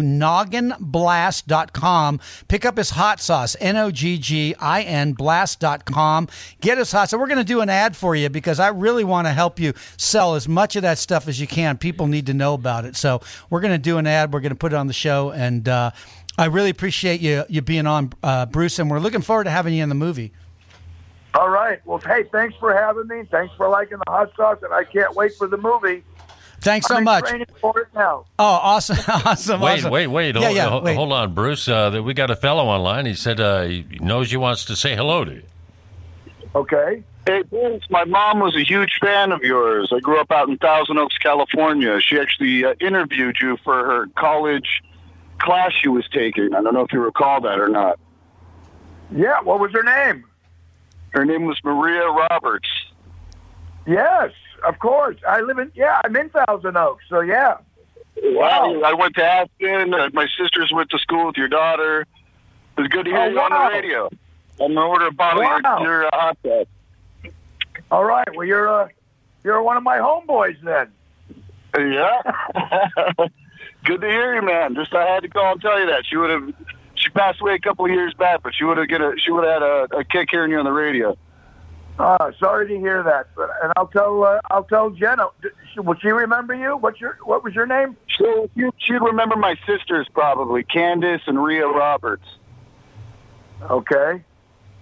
[1.00, 2.20] nogginblast.com.
[2.48, 6.28] Pick up his hot sauce, N O G G I N blast.com.
[6.60, 7.18] Get his hot sauce.
[7.18, 9.72] We're going to do an ad for you because I really want to help you
[9.96, 11.78] sell as much of that stuff as you can.
[11.78, 12.96] People need to know about it.
[12.96, 14.32] So we're going to do an ad.
[14.32, 15.30] We're going to put it on the show.
[15.30, 15.90] And uh,
[16.40, 18.78] I really appreciate you, you being on, uh, Bruce.
[18.78, 20.32] And we're looking forward to having you in the movie.
[21.34, 21.80] All right.
[21.84, 23.24] Well, hey, thanks for having me.
[23.30, 26.02] Thanks for liking the hot sauce, and I can't wait for the movie.
[26.62, 27.26] Thanks so I'm in much.
[27.26, 28.24] Training for it now.
[28.38, 29.60] Oh, awesome, awesome.
[29.60, 29.92] Wait, awesome.
[29.92, 30.34] wait, wait.
[30.34, 30.94] Yeah, hold, yeah, hold- wait.
[30.94, 31.68] hold on, Bruce.
[31.68, 33.04] Uh, we got a fellow online.
[33.04, 35.42] He said uh, he knows you wants to say hello to you.
[36.54, 37.04] Okay.
[37.26, 39.92] Hey, Bruce, my mom was a huge fan of yours.
[39.94, 42.00] I grew up out in Thousand Oaks, California.
[42.00, 44.82] She actually uh, interviewed you for her college
[45.40, 46.54] class she was taking.
[46.54, 47.98] I don't know if you recall that or not.
[49.14, 49.40] Yeah.
[49.42, 50.24] What was her name?
[51.10, 52.68] Her name was Maria Roberts.
[53.86, 54.32] Yes,
[54.66, 55.16] of course.
[55.28, 55.72] I live in.
[55.74, 57.04] Yeah, I'm in Thousand Oaks.
[57.08, 57.56] So yeah.
[58.22, 58.80] Wow.
[58.84, 59.94] I went to Aspen.
[59.94, 62.02] Uh, my sisters went to school with your daughter.
[62.02, 64.08] It was good to hear Oh, you on the radio.
[64.60, 65.56] I'm gonna order a bottle Wow.
[65.56, 66.66] of your, your uh, hot sauce.
[67.90, 68.28] All right.
[68.36, 68.88] Well, you're uh,
[69.42, 70.92] you're one of my homeboys then.
[71.76, 73.26] Yeah.
[73.84, 74.74] Good to hear you, man.
[74.74, 76.52] Just I had to call and tell you that she would have.
[76.94, 79.14] She passed away a couple of years back, but she would have get a.
[79.18, 81.16] She would have had a, a kick hearing you on the radio.
[81.98, 85.26] Uh, sorry to hear that, but and I'll tell uh, I'll tell Jenna.
[85.76, 86.76] Will she remember you?
[86.76, 87.96] What's your What was your name?
[88.18, 92.24] So you, she'd remember my sisters probably, Candace and Rhea Roberts.
[93.62, 94.22] Okay.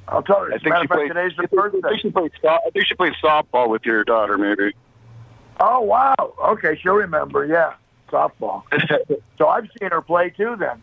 [0.06, 0.52] I'll tell her.
[0.52, 1.08] I think she played.
[1.08, 2.32] today's the think, I think she played.
[2.44, 4.74] I think she played softball with your daughter, maybe.
[5.61, 6.14] Oh wow.
[6.40, 7.44] Okay, she'll remember.
[7.44, 7.74] Yeah,
[8.11, 8.62] softball.
[9.38, 10.57] So I've seen her play too.
[10.59, 10.83] Then.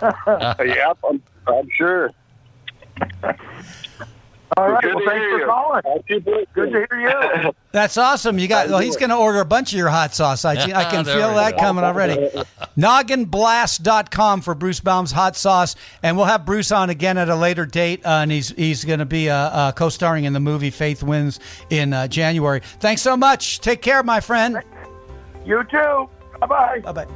[0.02, 2.12] yeah, I'm, I'm sure.
[4.56, 4.82] All right.
[4.82, 5.46] Good Well, thanks for you.
[5.46, 5.82] calling.
[5.84, 6.46] I'll keep listening.
[6.54, 7.52] Good to hear you.
[7.72, 8.38] That's awesome.
[8.38, 8.68] You got.
[8.68, 10.44] Well, he's going to order a bunch of your hot sauce.
[10.44, 11.58] I, I can feel that go.
[11.58, 12.28] coming already.
[12.76, 17.64] Nogginblast.com for Bruce Baum's hot sauce, and we'll have Bruce on again at a later
[17.66, 18.04] date.
[18.04, 21.40] Uh, and he's he's going to be uh, uh, co-starring in the movie Faith Wins
[21.70, 22.60] in uh, January.
[22.78, 23.60] Thanks so much.
[23.60, 24.62] Take care, my friend.
[25.44, 26.08] You too.
[26.42, 26.80] Bye bye.
[26.92, 27.06] Bye bye.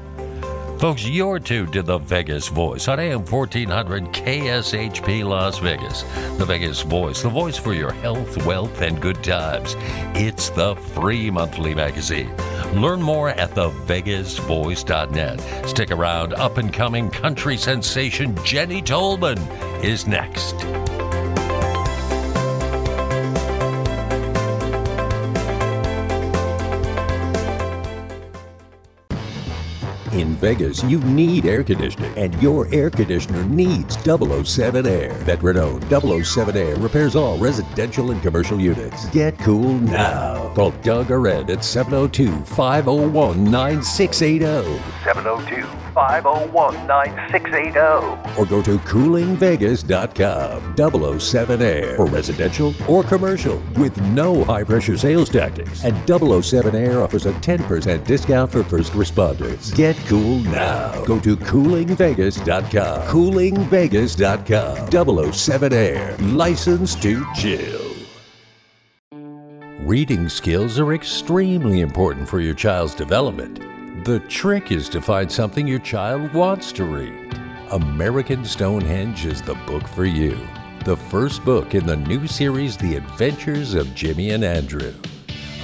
[0.79, 6.03] Folks, you're tuned to the Vegas Voice on AM 1400 KSHP Las Vegas.
[6.37, 9.75] The Vegas Voice, the voice for your health, wealth, and good times.
[10.15, 12.31] It's the free monthly magazine.
[12.75, 15.67] Learn more at thevegasvoice.net.
[15.67, 19.39] Stick around, up and coming country sensation Jenny Tolman
[19.83, 20.57] is next.
[30.17, 35.13] In Vegas, you need air conditioning, and your air conditioner needs 007 Air.
[35.13, 35.85] Veteran owned
[36.25, 39.11] 007 Air repairs all residential and commercial units.
[39.11, 40.55] Get cool now.
[40.55, 48.39] Call Doug Arend at 702 501 9680 702 501 9680.
[48.39, 51.19] or go to coolingvegas.com.
[51.19, 55.83] 007 Air for residential or commercial with no high pressure sales tactics.
[55.85, 59.75] And 007 Air offers a 10% discount for first responders.
[59.75, 61.03] Get cool now.
[61.07, 63.03] Go to coolingvegas.com.
[63.09, 65.33] Coolingvegas.com.
[65.33, 66.15] 007 Air.
[66.19, 67.81] Licensed to chill.
[69.81, 73.61] Reading skills are extremely important for your child's development.
[74.07, 77.37] The trick is to find something your child wants to read.
[77.73, 80.39] American Stonehenge is the book for you.
[80.85, 84.95] The first book in the new series, The Adventures of Jimmy and Andrew.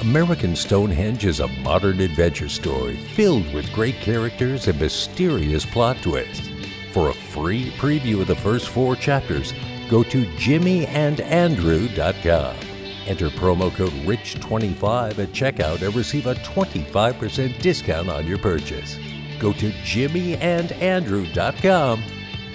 [0.00, 6.48] American Stonehenge is a modern adventure story filled with great characters and mysterious plot twists.
[6.92, 9.52] For a free preview of the first four chapters,
[9.88, 12.71] go to jimmyandandrew.com.
[13.06, 18.96] Enter promo code RICH25 at checkout and receive a 25% discount on your purchase.
[19.38, 22.02] Go to jimmyandandrew.com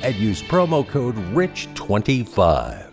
[0.04, 2.88] and use promo code RICH25.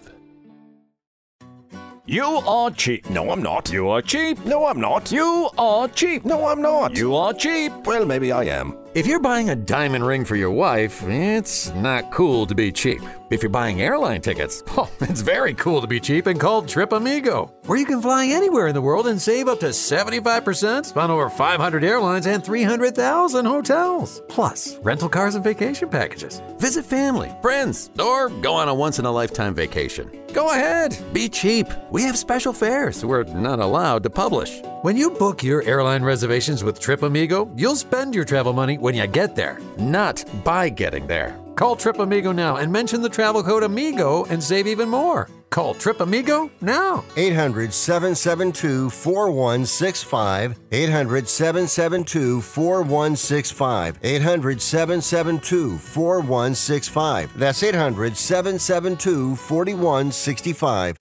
[2.06, 3.08] You are cheap.
[3.08, 3.72] No, I'm not.
[3.72, 4.44] You are cheap.
[4.44, 5.10] No, I'm not.
[5.10, 6.26] You are cheap.
[6.26, 6.98] No, I'm not.
[6.98, 7.72] You are cheap.
[7.86, 8.76] Well, maybe I am.
[8.94, 13.02] If you're buying a diamond ring for your wife, it's not cool to be cheap.
[13.28, 16.92] If you're buying airline tickets, oh, it's very cool to be cheap and called Trip
[16.92, 21.10] Amigo, where you can fly anywhere in the world and save up to 75% on
[21.10, 24.22] over 500 airlines and 300,000 hotels.
[24.28, 26.40] Plus, rental cars and vacation packages.
[26.58, 30.08] Visit family, friends, or go on a once in a lifetime vacation.
[30.32, 31.66] Go ahead, be cheap.
[31.90, 34.60] We have special fares we're not allowed to publish.
[34.82, 38.94] When you book your airline reservations with Trip Amigo, you'll spend your travel money when
[38.94, 41.40] you get there, not by getting there.
[41.54, 45.30] Call Trip Amigo now and mention the travel code AMIGO and save even more.
[45.48, 47.02] Call Trip Amigo now.
[47.16, 50.58] 800 772 4165.
[50.70, 53.98] 800 772 4165.
[54.02, 57.38] 800 772 4165.
[57.38, 60.96] That's 800 772 4165.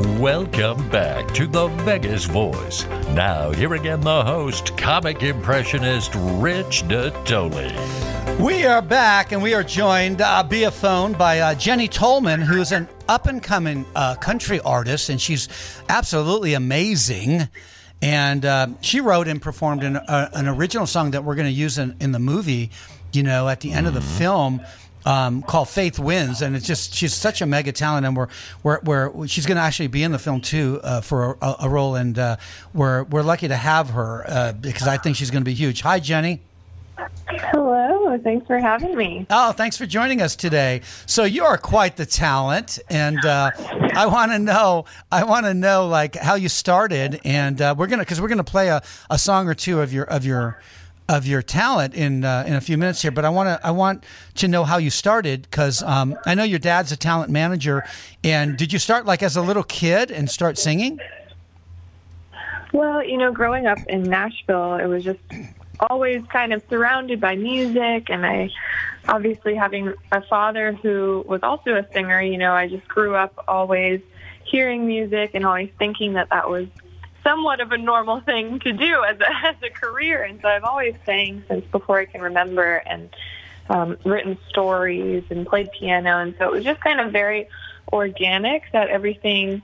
[0.00, 2.86] Welcome back to the Vegas Voice.
[3.10, 7.70] Now, here again, the host, comic impressionist Rich Natoli.
[8.40, 12.72] We are back, and we are joined uh, via phone by uh, Jenny Tolman, who's
[12.72, 15.50] an up and coming uh, country artist, and she's
[15.90, 17.48] absolutely amazing.
[18.00, 21.52] And uh, she wrote and performed an, uh, an original song that we're going to
[21.52, 22.70] use in, in the movie,
[23.12, 24.62] you know, at the end of the film.
[25.06, 28.28] Um, called Faith Wins, and it's just she's such a mega talent, and we're
[28.62, 31.68] we're, we're she's going to actually be in the film too uh, for a, a
[31.70, 32.36] role, and uh,
[32.74, 35.80] we're we're lucky to have her uh, because I think she's going to be huge.
[35.80, 36.40] Hi, Jenny.
[37.52, 39.26] Hello, thanks for having me.
[39.30, 40.82] Oh, thanks for joining us today.
[41.06, 43.50] So you are quite the talent, and uh,
[43.94, 47.86] I want to know, I want to know like how you started, and uh, we're
[47.86, 50.60] gonna because we're gonna play a, a song or two of your of your
[51.10, 53.10] of your talent in uh, in a few minutes here.
[53.10, 54.04] But I want to I want
[54.36, 57.84] to know how you started because um, I know your dad's a talent manager,
[58.22, 61.00] and did you start like as a little kid and start singing?
[62.72, 65.18] Well, you know, growing up in Nashville, it was just
[65.90, 68.50] always kind of surrounded by music, and I
[69.08, 73.44] obviously having a father who was also a singer, you know, I just grew up
[73.48, 74.00] always
[74.44, 76.68] hearing music and always thinking that that was
[77.22, 80.22] somewhat of a normal thing to do as a, as a career.
[80.22, 83.10] And so I've always sang since before I can remember and
[83.68, 86.18] um, written stories and played piano.
[86.18, 87.48] And so it was just kind of very
[87.92, 89.62] organic that everything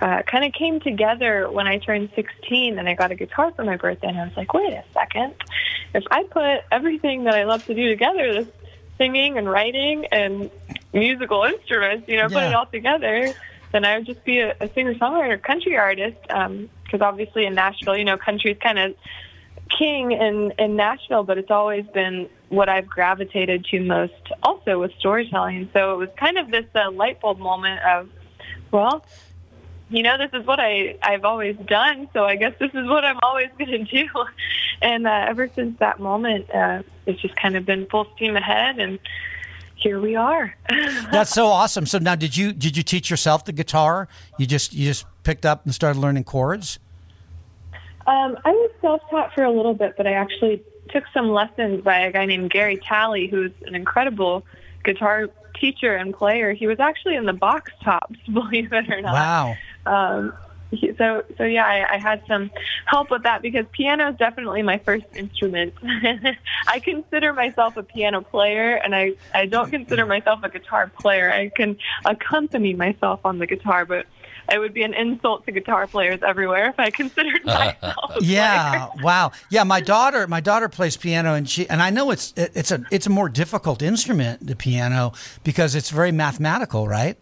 [0.00, 3.64] uh, kind of came together when I turned 16 and I got a guitar for
[3.64, 4.08] my birthday.
[4.08, 5.34] And I was like, wait a second.
[5.94, 8.48] If I put everything that I love to do together, this
[8.98, 10.50] singing and writing and
[10.92, 13.32] musical instruments, you know, put it all together,
[13.72, 16.18] then I would just be a, a singer songwriter, country artist.
[16.86, 18.94] Because obviously in Nashville, you know, country's kind of
[19.76, 24.92] king in, in Nashville, but it's always been what I've gravitated to most also with
[24.98, 25.68] storytelling.
[25.72, 28.08] So it was kind of this uh, light bulb moment of,
[28.70, 29.04] well,
[29.88, 33.04] you know, this is what I I've always done, so I guess this is what
[33.04, 34.08] I'm always going to do.
[34.82, 38.78] And uh, ever since that moment, uh, it's just kind of been full steam ahead,
[38.78, 38.98] and
[39.76, 40.54] here we are.
[41.12, 41.86] That's so awesome.
[41.86, 44.08] So now, did you did you teach yourself the guitar?
[44.38, 46.78] You just you just picked up and started learning chords.
[48.06, 51.98] Um, I was self-taught for a little bit, but I actually took some lessons by
[51.98, 54.46] a guy named Gary Talley, who's an incredible
[54.84, 56.52] guitar teacher and player.
[56.52, 59.12] He was actually in the Box Tops, believe it or not.
[59.12, 59.56] Wow.
[59.84, 60.32] Um,
[60.96, 62.52] so, so yeah, I, I had some
[62.86, 65.74] help with that because piano is definitely my first instrument.
[66.68, 71.32] I consider myself a piano player, and I, I don't consider myself a guitar player.
[71.32, 74.06] I can accompany myself on the guitar, but
[74.52, 78.16] it would be an insult to guitar players everywhere if I considered myself.
[78.20, 78.88] Yeah.
[79.02, 79.32] Wow.
[79.50, 79.64] Yeah.
[79.64, 82.84] My daughter, my daughter plays piano, and she and I know it's it, it's a
[82.90, 85.12] it's a more difficult instrument, the piano,
[85.44, 87.16] because it's very mathematical, right?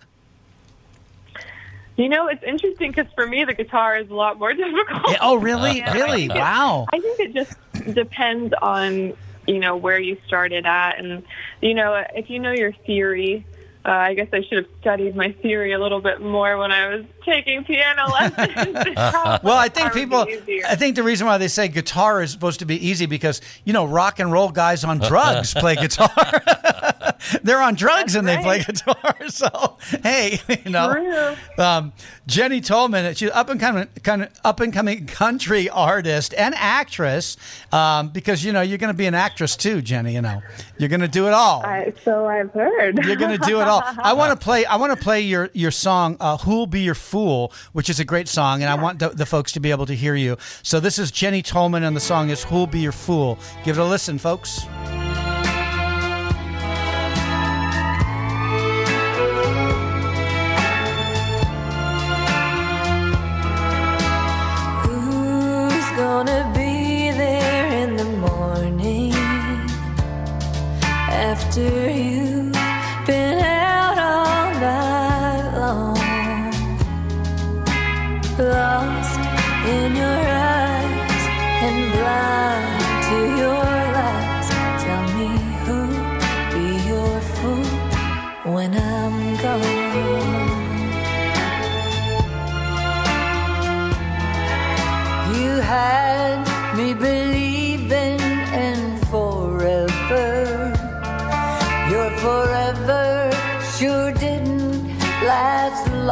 [1.96, 5.02] You know, it's interesting because for me, the guitar is a lot more difficult.
[5.10, 5.80] Yeah, oh, really?
[5.82, 6.24] And I Really?
[6.24, 6.86] it- Wow.
[6.92, 7.54] I think it just
[7.94, 9.14] depends on
[9.46, 11.22] you know where you started at, and
[11.60, 13.44] you know if you know your theory.
[13.86, 16.88] Uh, I guess I should have studied my theory a little bit more when I
[16.88, 18.54] was taking piano lessons.
[19.42, 20.26] well, I think people.
[20.66, 23.74] I think the reason why they say guitar is supposed to be easy because you
[23.74, 26.08] know rock and roll guys on drugs play guitar.
[27.42, 28.94] They're on drugs and they play guitar.
[29.28, 31.92] So hey, you know, um,
[32.26, 37.36] Jenny Tolman, she's up and coming, kind of up and coming country artist and actress.
[37.72, 40.14] Um, because you know you're going to be an actress too, Jenny.
[40.14, 40.42] You know,
[40.78, 41.64] you're going to do it all.
[41.64, 43.04] I, so I've heard.
[43.04, 43.82] You're going to do it all.
[43.84, 44.64] I want to play.
[44.64, 48.04] I want to play your your song, uh, "Who'll Be Your Fool," which is a
[48.04, 50.36] great song, and I want the, the folks to be able to hear you.
[50.62, 53.80] So this is Jenny Tolman, and the song is "Who'll Be Your Fool." Give it
[53.80, 54.66] a listen, folks.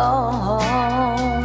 [0.03, 1.45] Long.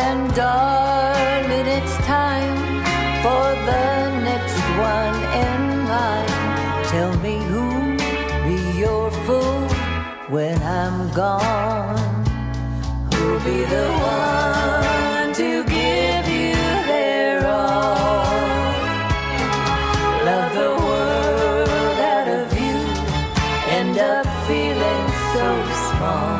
[0.00, 2.58] And darling, it's time
[3.24, 3.88] for the
[4.28, 4.60] next
[4.94, 5.60] one in
[5.92, 6.32] line.
[6.92, 7.96] Tell me who'll
[8.48, 9.60] be your fool
[10.34, 12.24] when I'm gone.
[13.12, 16.58] Who'll be the one to give you
[16.90, 18.74] their all?
[20.30, 22.76] Love the world out of you,
[23.78, 25.46] end up feeling so
[25.88, 26.33] small.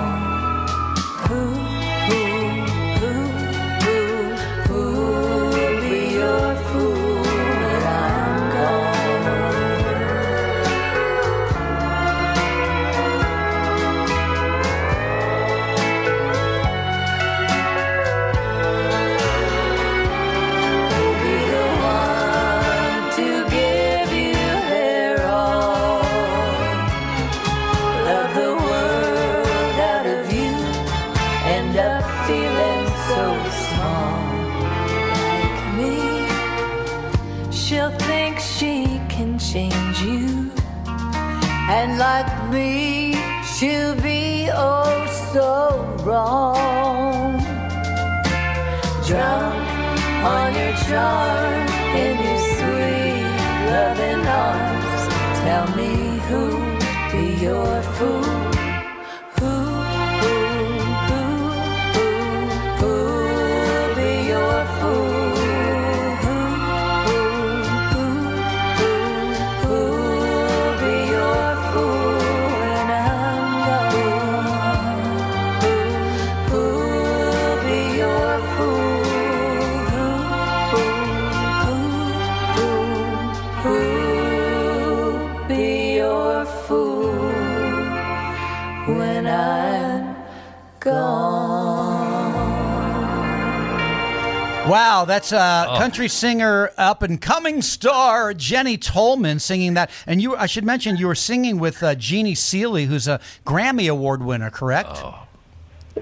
[95.15, 99.91] Wow, that's a country singer, up and coming star Jenny Tolman singing that.
[100.07, 103.91] And you, I should mention, you were singing with uh, Jeannie Seely, who's a Grammy
[103.91, 105.03] Award winner, correct?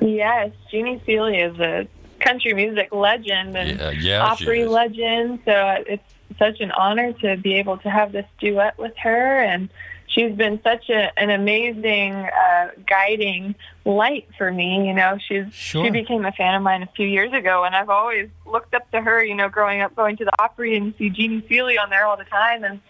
[0.01, 1.87] Yes, Jeannie Seely is a
[2.21, 5.41] country music legend and Yeah, yeah, Opry legend.
[5.45, 6.03] So it's
[6.39, 9.41] such an honor to be able to have this duet with her.
[9.43, 9.69] And
[10.15, 13.55] she's been such a, an amazing uh, guiding
[13.85, 14.87] light for me.
[14.87, 15.85] You know, she's Sure.
[15.85, 18.91] she became a fan of mine a few years ago, and I've always looked up
[18.93, 19.23] to her.
[19.25, 22.17] You know, growing up, going to the Opry and see Jeannie Seely on there all
[22.17, 22.81] the time, and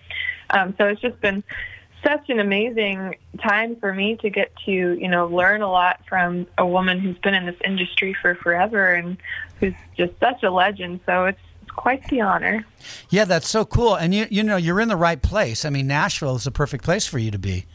[0.51, 1.43] um, so it's just been
[2.05, 6.47] such an amazing time for me to get to you know learn a lot from
[6.59, 9.17] a woman who's been in this industry for forever and
[9.61, 10.99] who's just such a legend.
[11.07, 12.65] So it's, it's quite the honor.
[13.11, 13.95] Yeah, that's so cool.
[13.95, 15.65] And you you know you're in the right place.
[15.65, 17.67] I mean, Nashville is the perfect place for you to be.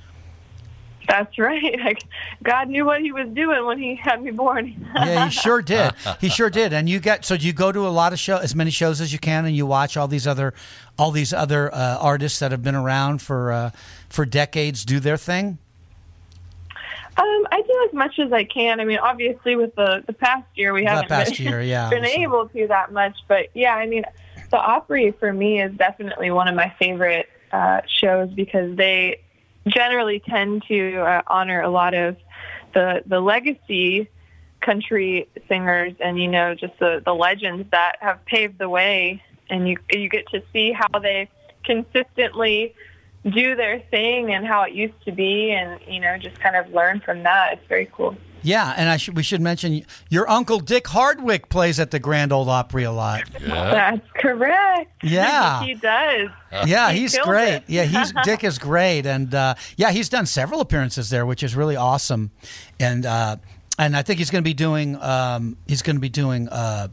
[1.08, 1.64] That's right.
[1.88, 2.04] Like
[2.44, 4.90] God knew what He was doing when He had me born.
[4.96, 5.94] Yeah, he sure did.
[6.20, 6.74] He sure did.
[6.74, 9.00] And you get so do you go to a lot of show as many shows
[9.00, 10.54] as you can, and you watch all these other
[10.98, 13.72] all these other uh, artists that have been around for uh,
[14.10, 15.60] for decades do their thing.
[17.18, 18.80] Um, I do as much as I can.
[18.80, 22.48] I mean, obviously, with the the past year, we haven't been, year, yeah, been able
[22.50, 23.18] to that much.
[23.28, 24.04] But yeah, I mean,
[24.52, 29.22] the Opry for me is definitely one of my favorite uh, shows because they
[29.68, 32.18] generally tend to uh, honor a lot of
[32.74, 34.08] the the legacy
[34.62, 39.68] country singers and you know just the the legends that have paved the way and
[39.68, 41.30] you you get to see how they
[41.64, 42.74] consistently
[43.26, 46.72] do their thing and how it used to be and you know just kind of
[46.74, 50.60] learn from that it's very cool Yeah, and I should we should mention your uncle
[50.60, 53.24] Dick Hardwick plays at the Grand Ole Opry a lot.
[53.46, 55.64] that's correct Yeah.
[55.64, 56.30] he does
[56.66, 57.56] Yeah, He he's great.
[57.56, 57.64] it.
[57.68, 61.56] Yeah, he's Dick is great, and uh, yeah, he's done several appearances there, which is
[61.56, 62.32] really awesome.
[62.80, 63.36] And uh,
[63.78, 66.48] and I think he's going to be doing um, he's going to be doing.
[66.50, 66.88] Uh,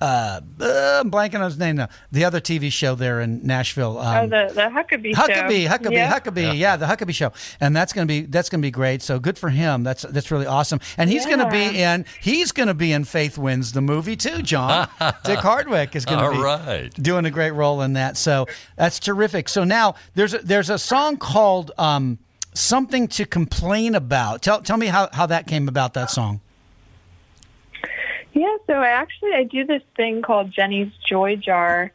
[0.00, 1.88] uh, uh, I'm blanking on his name now.
[2.12, 3.98] The other TV show there in Nashville.
[3.98, 6.12] Um, oh the the Huckabee show Huckabee, Huckabee, Yeah.
[6.20, 6.58] Huckabee.
[6.58, 6.76] Yeah.
[6.76, 9.00] the Huckabee show, and that's gonna be that's gonna be great.
[9.02, 9.82] So good for him.
[9.84, 10.80] That's that's really awesome.
[10.98, 14.42] And he's gonna be in he's gonna be in Faith Wins the movie too.
[14.42, 14.88] John
[15.24, 16.90] Dick Hardwick is gonna All be right.
[17.02, 18.16] doing a great role in that.
[18.16, 19.48] So that's terrific.
[19.48, 22.18] So now there's a, there's a song called um,
[22.54, 25.94] "Something to Complain About." Tell tell me how how that came about.
[25.94, 26.40] That song.
[28.36, 31.90] Yeah, so I actually I do this thing called Jenny's Joy Jar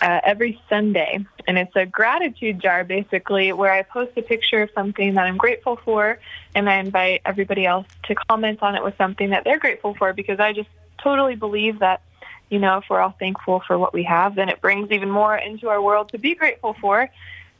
[0.00, 4.70] uh, every Sunday, and it's a gratitude jar basically where I post a picture of
[4.74, 6.18] something that I'm grateful for,
[6.54, 10.14] and I invite everybody else to comment on it with something that they're grateful for
[10.14, 12.00] because I just totally believe that
[12.48, 15.36] you know if we're all thankful for what we have, then it brings even more
[15.36, 17.10] into our world to be grateful for,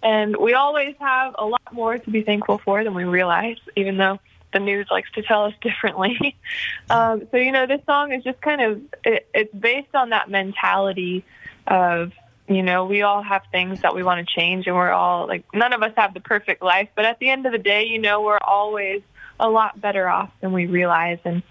[0.03, 3.99] and we always have a lot more to be thankful for than we realize, even
[3.99, 4.19] though
[4.53, 6.37] the news likes to tell us differently.
[6.91, 10.31] um, so, you know, this song is just kind of, it, it's based on that
[10.31, 11.25] mentality
[11.67, 12.13] of,
[12.49, 15.45] you know, we all have things that we want to change and we're all like,
[15.55, 16.89] none of us have the perfect life.
[16.95, 19.03] But at the end of the day, you know, we're always
[19.39, 21.19] a lot better off than we realize.
[21.25, 21.43] And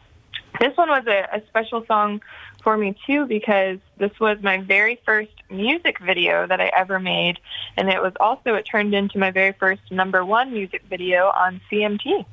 [0.60, 2.22] this one was a, a special song
[2.64, 7.40] for me too because this was my very first music video that I ever made,
[7.78, 11.62] and it was also it turned into my very first number one music video on
[11.72, 12.26] CMT.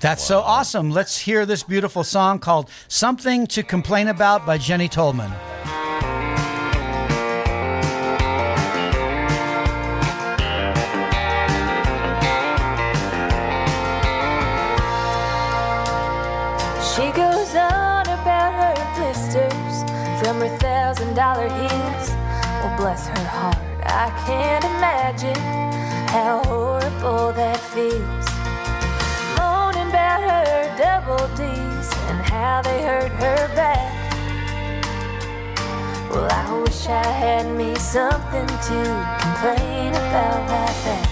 [0.00, 0.90] That's so awesome.
[0.90, 5.32] Let's hear this beautiful song called "Something to Complain About" by Jenny Tolman.
[16.94, 19.74] She goes on about her blisters
[20.22, 22.10] from her thousand dollar heels.
[22.62, 25.42] Well, bless her heart, I can't imagine
[26.08, 28.33] how horrible that feels.
[30.76, 33.92] Double D's and how they hurt her back.
[36.10, 38.78] Well, I wish I had me something to
[39.22, 41.06] complain about like that.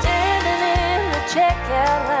[0.00, 2.11] Standing in the checkout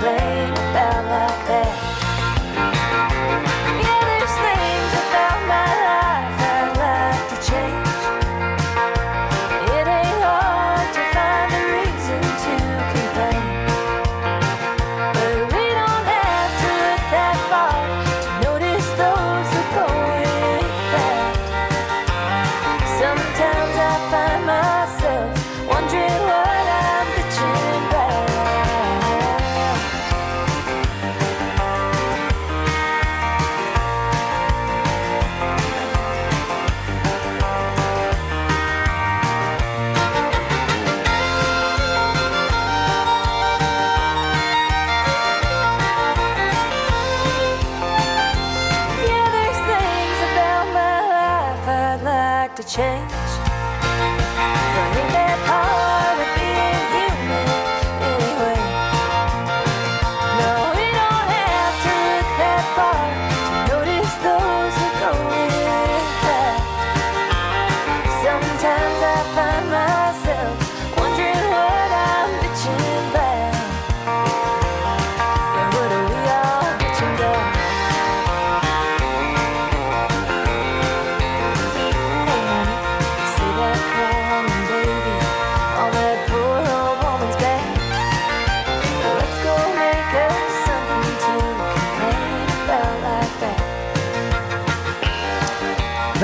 [0.00, 0.33] complain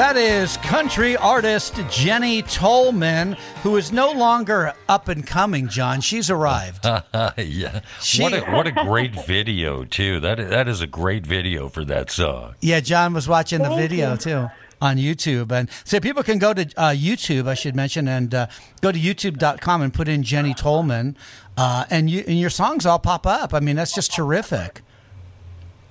[0.01, 0.15] that.
[0.15, 6.01] That is country artist Jenny Tolman, who is no longer up and coming, John.
[6.01, 6.85] She's arrived.
[7.37, 7.81] yeah.
[8.01, 10.19] She- what a what a great video too.
[10.21, 12.55] That that is a great video for that song.
[12.61, 14.17] Yeah, John was watching the Thank video you.
[14.19, 14.49] too
[14.81, 15.53] on YouTube.
[15.53, 18.47] And so people can go to uh, YouTube, I should mention, and uh,
[18.81, 21.17] go to youtube.com and put in Jenny Tolman,
[21.57, 23.53] uh, and, you, and your songs all pop up.
[23.53, 24.81] I mean, that's just terrific.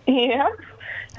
[0.07, 0.47] Yep.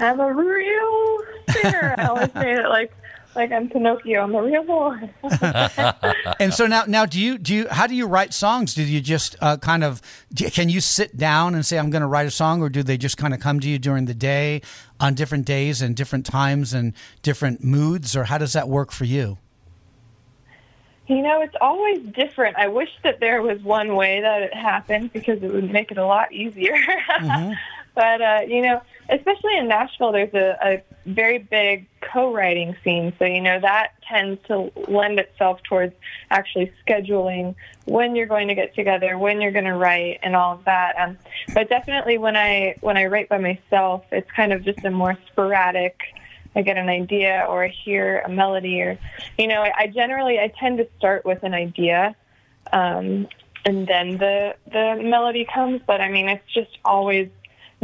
[0.01, 1.17] I'm a real
[1.49, 1.95] singer.
[1.97, 2.91] I always say it like
[3.35, 4.21] like I'm Pinocchio.
[4.23, 5.09] I'm a real boy.
[6.39, 7.67] and so now, now, do you do you?
[7.69, 8.73] How do you write songs?
[8.73, 10.01] Do you just uh, kind of?
[10.33, 12.83] do- Can you sit down and say, "I'm going to write a song," or do
[12.83, 14.61] they just kind of come to you during the day,
[14.99, 19.05] on different days and different times and different moods, or how does that work for
[19.05, 19.37] you?
[21.07, 22.57] You know, it's always different.
[22.57, 25.97] I wish that there was one way that it happened because it would make it
[25.97, 26.77] a lot easier.
[27.95, 28.81] but uh, you know,
[29.11, 33.13] especially in Nashville, there's a, a very big co-writing scene.
[33.19, 35.93] So you know that tends to lend itself towards
[36.29, 37.55] actually scheduling
[37.85, 40.95] when you're going to get together, when you're going to write, and all of that.
[40.97, 41.17] Um,
[41.53, 45.17] but definitely, when I when I write by myself, it's kind of just a more
[45.27, 45.99] sporadic.
[46.55, 48.99] I get an idea or I hear a melody or,
[49.37, 52.13] you know, I, I generally I tend to start with an idea,
[52.73, 53.27] um,
[53.63, 55.81] and then the the melody comes.
[55.85, 57.29] But I mean, it's just always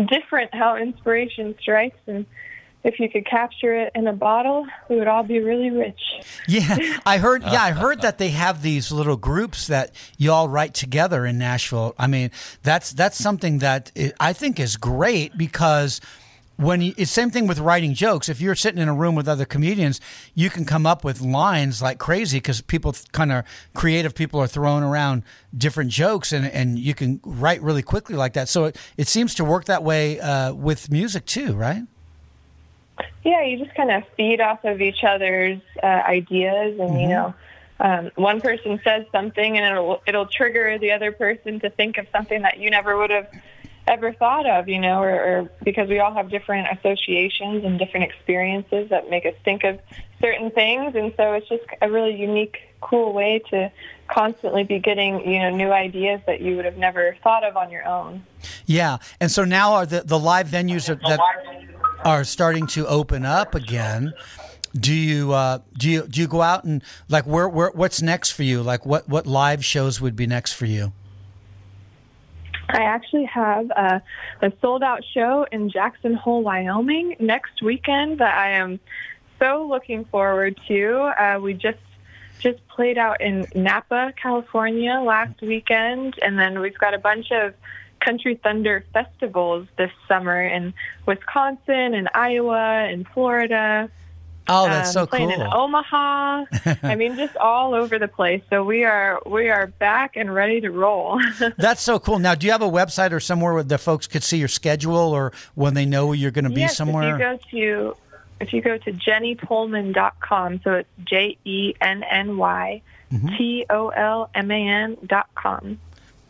[0.06, 2.26] different how inspiration strikes, and
[2.84, 6.00] if you could capture it in a bottle, we would all be really rich.
[6.48, 7.44] Yeah, I heard.
[7.44, 11.38] Yeah, I heard that they have these little groups that you all write together in
[11.38, 11.96] Nashville.
[11.98, 12.32] I mean,
[12.64, 16.00] that's that's something that I think is great because
[16.58, 18.30] when you, it's same thing with writing jokes.
[18.30, 20.02] If you're sitting in a room with other comedians,
[20.36, 24.48] you can come up with lines like crazy because people kind of creative people are
[24.48, 25.24] throwing around
[25.56, 28.50] different jokes and and you can write really quickly like that.
[28.50, 31.84] So it it seems to work that way uh, with music too, right?
[33.24, 37.10] Yeah, you just kind of feed off of each other's uh, ideas, and you Mhm.
[37.10, 37.36] know,
[37.80, 42.08] um, one person says something, and it'll it'll trigger the other person to think of
[42.12, 43.28] something that you never would have
[43.88, 48.12] ever thought of, you know, or, or because we all have different associations and different
[48.12, 49.80] experiences that make us think of
[50.22, 53.72] certain things, and so it's just a really unique, cool way to
[54.08, 57.70] constantly be getting you know new ideas that you would have never thought of on
[57.70, 58.26] your own.
[58.66, 61.20] Yeah, and so now are the the live venues are, that
[62.04, 64.14] are starting to open up again.
[64.74, 68.32] Do you uh, do you do you go out and like where where what's next
[68.32, 68.62] for you?
[68.62, 70.94] Like what what live shows would be next for you?
[72.70, 74.02] I actually have a,
[74.42, 78.80] a sold out show in Jackson Hole, Wyoming next weekend that I am
[79.40, 81.14] so looking forward to.
[81.18, 81.78] Uh, we just
[82.40, 87.54] just played out in Napa, California last weekend, and then we've got a bunch of
[88.00, 90.74] Country Thunder festivals this summer in
[91.06, 93.90] Wisconsin and Iowa and Florida.
[94.50, 95.54] Oh, that's so um, playing in cool.
[95.54, 96.46] Omaha.
[96.84, 98.42] I mean, just all over the place.
[98.50, 101.20] So we are we are back and ready to roll.
[101.58, 102.20] That's so cool.
[102.20, 104.96] Now, do you have a website or somewhere where the folks could see your schedule
[104.96, 107.16] or when they know you're going to be yes, somewhere?
[107.16, 107.98] If you go to
[108.40, 112.82] if you go to jennytolman.com, so it's J E N N Y.
[113.38, 115.80] T O L M A N dot com.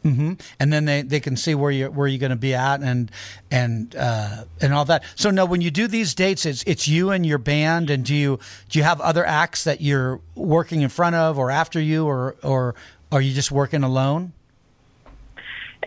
[0.04, 2.82] Hmm And then they, they can see where you where you're going to be at
[2.82, 3.12] and
[3.52, 5.04] and uh, and all that.
[5.16, 7.90] So no, when you do these dates, it's it's you and your band.
[7.90, 8.40] And do you
[8.70, 12.36] do you have other acts that you're working in front of or after you, or
[12.44, 12.76] or
[13.12, 14.34] are you just working alone?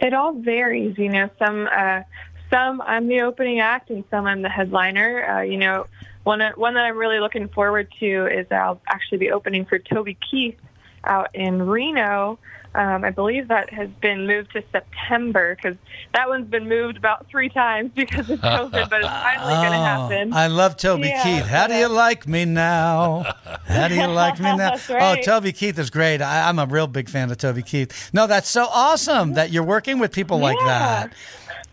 [0.01, 1.29] It all varies, you know.
[1.39, 2.03] Some uh,
[2.51, 5.25] some I'm the opening act, and some I'm the headliner.
[5.29, 5.87] Uh, you know,
[6.25, 10.17] one one that I'm really looking forward to is I'll actually be opening for Toby
[10.31, 10.59] Keith
[11.05, 12.39] out in Reno.
[12.73, 15.77] Um, I believe that has been moved to September because
[16.15, 19.77] that one's been moved about three times because of COVID, but it's finally going to
[19.79, 20.33] happen.
[20.33, 21.47] Oh, I love Toby Yeah, Keith.
[21.47, 23.25] How do you like me now?
[23.67, 24.77] How do you like me now?
[24.89, 25.19] Right.
[25.19, 26.23] Oh, Toby Keith is great.
[26.23, 28.11] I, I'm a real big fan of Toby Keith.
[28.13, 30.67] No, that's so awesome that you're working with people like Yeah.
[31.09, 31.13] that.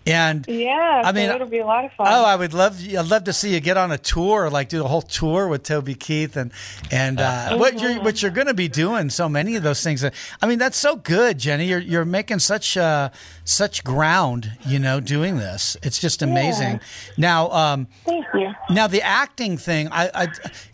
[0.08, 2.08] And Yeah, I so mean, it'll be a lot of fun.
[2.10, 2.82] Oh, I would love.
[2.82, 5.64] I'd love to see you get on a tour, like do a whole tour with
[5.64, 6.52] Toby Keith, and
[6.92, 9.10] and uh, what you're what you're going to be doing.
[9.10, 10.06] So many of those things.
[10.06, 11.66] I mean, that's so good, Jenny.
[11.66, 13.10] You're you're making such uh,
[13.44, 15.76] such ground, you know, doing this.
[15.84, 16.80] It's just amazing.
[17.18, 18.54] Now, um, Thank you.
[18.70, 20.28] now the acting thing, I, I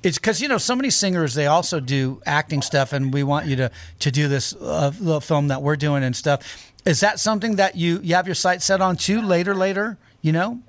[0.04, 3.48] it's because you know so many singers they also do acting stuff, and we want
[3.48, 6.70] you to to do this uh, little film that we're doing and stuff.
[6.86, 9.56] Is that something that you you have your sights set on too later?
[9.56, 10.60] Later, you know.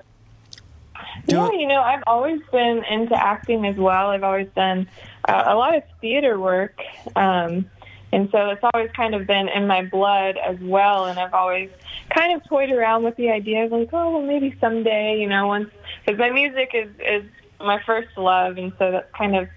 [1.27, 4.11] Do yeah, it- you know, I've always been into acting as well.
[4.11, 4.89] I've always done
[5.29, 6.81] uh, a lot of theater work.
[7.17, 7.71] Um,
[8.13, 11.07] and so it's always kind of been in my blood as well.
[11.07, 11.71] And I've always
[12.11, 15.49] kind of toyed around with the idea of like, oh, well, maybe someday, you know,
[15.49, 15.71] once,
[16.05, 17.25] because my music is, is
[17.59, 18.57] my first love.
[18.57, 19.49] And so that's kind of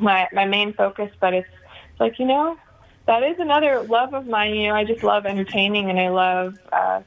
[0.00, 1.12] my, my main focus.
[1.20, 1.48] But it's,
[1.92, 2.56] it's like, you know,
[3.06, 4.54] that is another love of mine.
[4.54, 7.02] You know, I just love entertaining and I love, uh,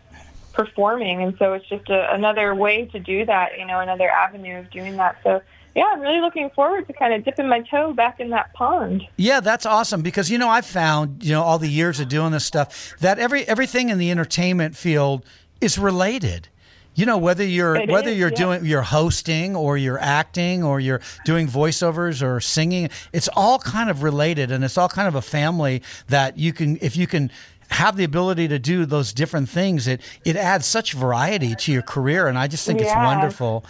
[0.53, 4.59] performing and so it's just a, another way to do that you know another avenue
[4.59, 5.41] of doing that so
[5.75, 9.01] yeah i'm really looking forward to kind of dipping my toe back in that pond
[9.17, 12.31] Yeah, that's awesome because you know I've found you know all the years of doing
[12.31, 15.25] this stuff that every everything in the entertainment field
[15.59, 16.49] is related.
[16.95, 18.35] You know whether you're It whether is, you're yeah.
[18.35, 23.89] doing you're hosting or you're acting or you're doing voiceovers or singing, it's all kind
[23.89, 27.31] of related and it's all kind of a family that you can if you can
[27.69, 31.81] have the ability to do those different things, it it adds such variety to your
[31.81, 33.65] career and I just think it's wonderful.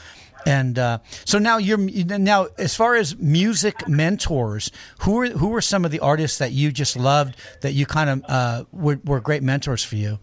[0.46, 5.62] And uh, so now you're now as far as music mentors, who are who are
[5.62, 9.22] some of the artists that you just loved that you kind of uh, were, were
[9.22, 10.20] great mentors for you?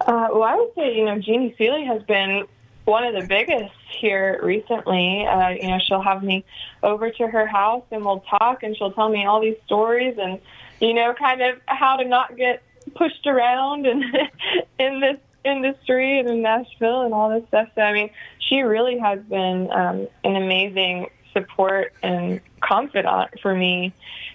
[0.00, 2.44] Uh, well i would say you know jeannie Seely has been
[2.84, 6.44] one of the biggest here recently uh, you know she'll have me
[6.82, 10.40] over to her house and we'll talk and she'll tell me all these stories and
[10.80, 12.62] you know kind of how to not get
[12.94, 14.02] pushed around and
[14.78, 17.68] in this industry and in Nashville and all this stuff.
[17.74, 23.92] So I mean, she really has been um, an amazing support and confidant for me.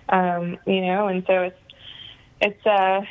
[0.10, 1.60] Um, you know, and so it's
[2.46, 3.02] it's uh,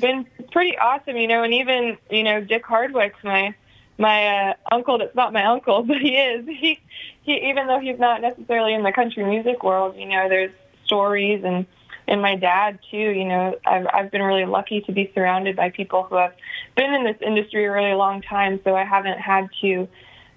[0.00, 1.16] been pretty awesome.
[1.16, 3.54] You know, and even you know Dick Hardwick's my
[3.98, 4.98] my uh, uncle.
[4.98, 6.46] That's not my uncle, but he is.
[6.46, 6.80] He
[7.22, 9.96] he even though he's not necessarily in the country music world.
[9.96, 10.52] You know, there's
[10.84, 11.66] stories and
[12.06, 12.96] and my dad too.
[12.96, 16.34] You know, I've I've been really lucky to be surrounded by people who have
[16.74, 19.86] been in this industry a really long time, so I haven't had to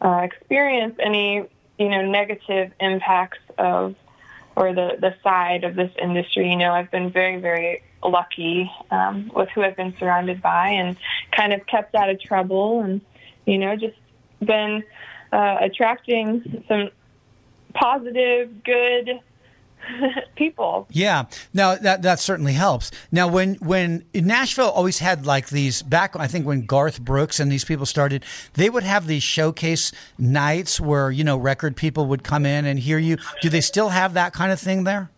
[0.02, 1.46] uh, experience any
[1.78, 3.96] you know negative impacts of
[4.58, 6.50] or the the side of this industry.
[6.50, 10.98] You know, I've been very very lucky um, with who I've been surrounded by and
[11.32, 13.02] kind of kept out of trouble and
[13.46, 13.98] you know just
[14.44, 14.84] been
[15.32, 16.90] uh, attracting some
[17.74, 19.20] positive good
[20.36, 20.88] people.
[20.92, 22.92] Yeah, now that that certainly helps.
[23.12, 27.52] Now, when when Nashville always had like these back, I think when Garth Brooks and
[27.52, 28.24] these people started,
[28.54, 32.80] they would have these showcase nights where you know record people would come in and
[32.80, 33.18] hear you.
[33.42, 35.10] Do they still have that kind of thing there?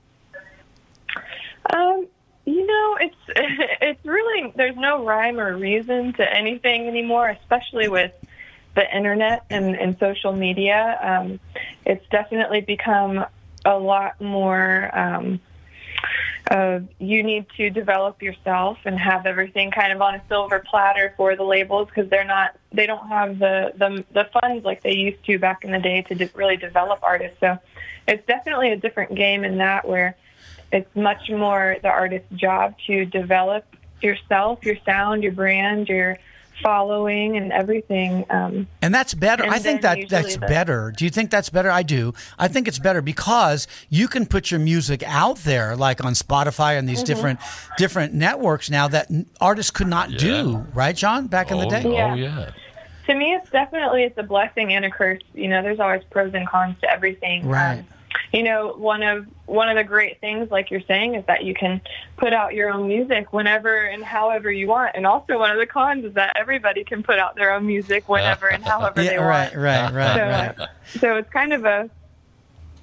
[1.74, 2.08] Um,
[2.46, 3.16] you know, it's
[3.82, 8.12] it's really there's no rhyme or reason to anything anymore, especially with
[8.76, 10.98] the internet and, and social media.
[11.02, 11.40] Um,
[11.86, 13.26] it's definitely become
[13.66, 14.90] a lot more.
[14.98, 15.40] Um,
[16.52, 21.14] uh, you need to develop yourself and have everything kind of on a silver platter
[21.16, 24.94] for the labels because they're not they don't have the, the the funds like they
[24.94, 27.40] used to back in the day to de- really develop artists.
[27.40, 27.58] So
[28.08, 30.18] it's definitely a different game in that where
[30.74, 33.64] it's much more the artist's job to develop
[34.02, 36.18] yourself, your sound, your brand, your
[36.62, 38.26] following, and everything.
[38.30, 39.44] Um, And that's better.
[39.44, 40.94] And I think that that's the- better.
[40.96, 41.70] Do you think that's better?
[41.72, 42.14] I do.
[42.38, 46.78] I think it's better because you can put your music out there, like on Spotify
[46.78, 47.08] and these Mhm.
[47.08, 47.40] different
[47.78, 49.08] different networks now that
[49.42, 50.66] artists could not do.
[50.74, 51.28] Right, John?
[51.28, 51.82] Back in the Oh, day.
[51.94, 52.12] Yeah.
[52.12, 52.50] oh, yeah.
[53.08, 55.22] to me, it's definitely it's a blessing and a curse.
[55.34, 57.48] You know, there's always pros and cons to everything.
[57.48, 57.80] Right.
[57.80, 57.86] Um,
[58.34, 61.54] you know, one of one of the great things, like you're saying, is that you
[61.54, 61.80] can
[62.18, 64.96] put out your own music whenever and however you want.
[64.96, 68.10] And also, one of the cons is that everybody can put out their own music
[68.10, 69.56] whenever and however Yeah, they right, want.
[69.56, 70.70] right, right, so, right.
[71.00, 71.90] so it's kind of a,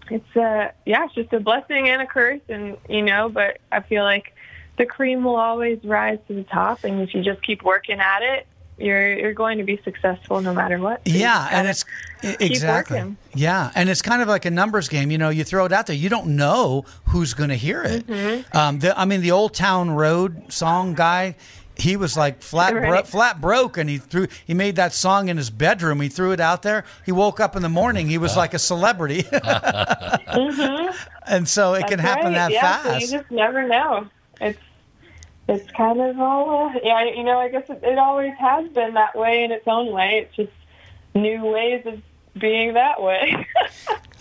[0.08, 3.28] it's a yeah, it's just a blessing and a curse, and you know.
[3.28, 4.32] But I feel like
[4.78, 8.22] the cream will always rise to the top, and if you just keep working at
[8.22, 8.46] it,
[8.80, 11.02] you're you're going to be successful no matter what.
[11.06, 11.84] So Yeah, and it's
[12.22, 13.16] exactly.
[13.34, 15.10] Yeah, and it's kind of like a numbers game.
[15.10, 18.06] You know, you throw it out there, you don't know who's going to hear it.
[18.06, 18.54] Mhm.
[18.54, 21.36] Um, the, I mean, the Old Town Road song guy,
[21.76, 23.06] he was like flat bro- Right.
[23.06, 26.00] flat broke, and he threw he made that song in his bedroom.
[26.00, 26.84] He threw it out there.
[27.06, 30.94] He woke up in the morning, he was like a celebrity, Mhm.
[31.26, 32.34] and so it That's can happen right.
[32.34, 33.00] that yeah, So fast.
[33.12, 34.06] you just never know.
[34.40, 34.58] It's
[35.48, 37.04] it's kind of all uh, yeah.
[37.04, 40.26] You know, I guess it, it always has been that way in its own way.
[40.26, 40.52] It's just
[41.14, 42.00] new ways of
[42.38, 43.46] being that way.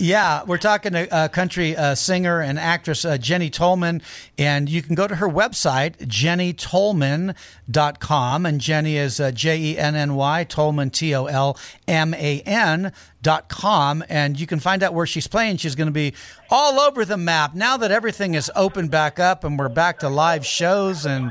[0.02, 4.00] Yeah, we're talking to uh, country uh, singer and actress uh, Jenny Tolman,
[4.38, 8.46] and you can go to her website, jennytolman.com.
[8.46, 12.40] And Jenny is uh, J E N N Y, Tolman, T O L M A
[12.46, 12.92] N.
[13.22, 15.58] Dot com and you can find out where she's playing.
[15.58, 16.14] She's going to be
[16.48, 20.08] all over the map now that everything is open back up and we're back to
[20.08, 21.30] live shows and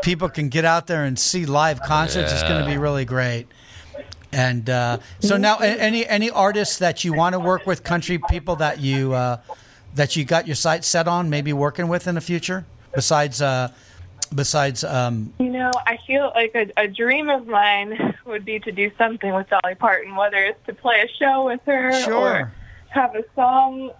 [0.00, 2.32] people can get out there and see live concerts.
[2.32, 3.48] It's going to be really great.
[4.36, 8.56] And uh, so now, any any artists that you want to work with, country people
[8.56, 9.38] that you uh,
[9.94, 13.72] that you got your sights set on, maybe working with in the future, besides uh,
[14.34, 18.72] besides um, You know, I feel like a, a dream of mine would be to
[18.72, 22.14] do something with Dolly Parton, whether it's to play a show with her Sure.
[22.14, 22.52] or
[22.88, 23.90] have a song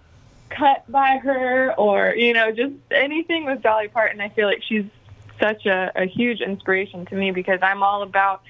[0.49, 4.21] cut by her or, you know, just anything with Dolly Parton.
[4.21, 4.85] I feel like she's
[5.39, 8.43] such a, a huge inspiration to me because I'm all about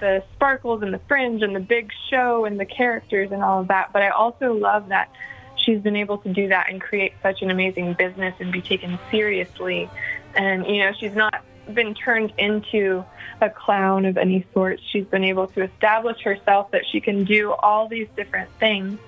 [0.00, 3.68] the sparkles and the fringe and the big show and the characters and all of
[3.68, 3.92] that.
[3.92, 5.10] But I also love that
[5.56, 8.98] she's been able to do that and create such an amazing business and be taken
[9.10, 9.88] seriously.
[10.34, 13.04] And, you know, she's not been turned into
[13.40, 14.80] a clown of any sort.
[14.90, 18.98] She's been able to establish herself that she can do all these different things.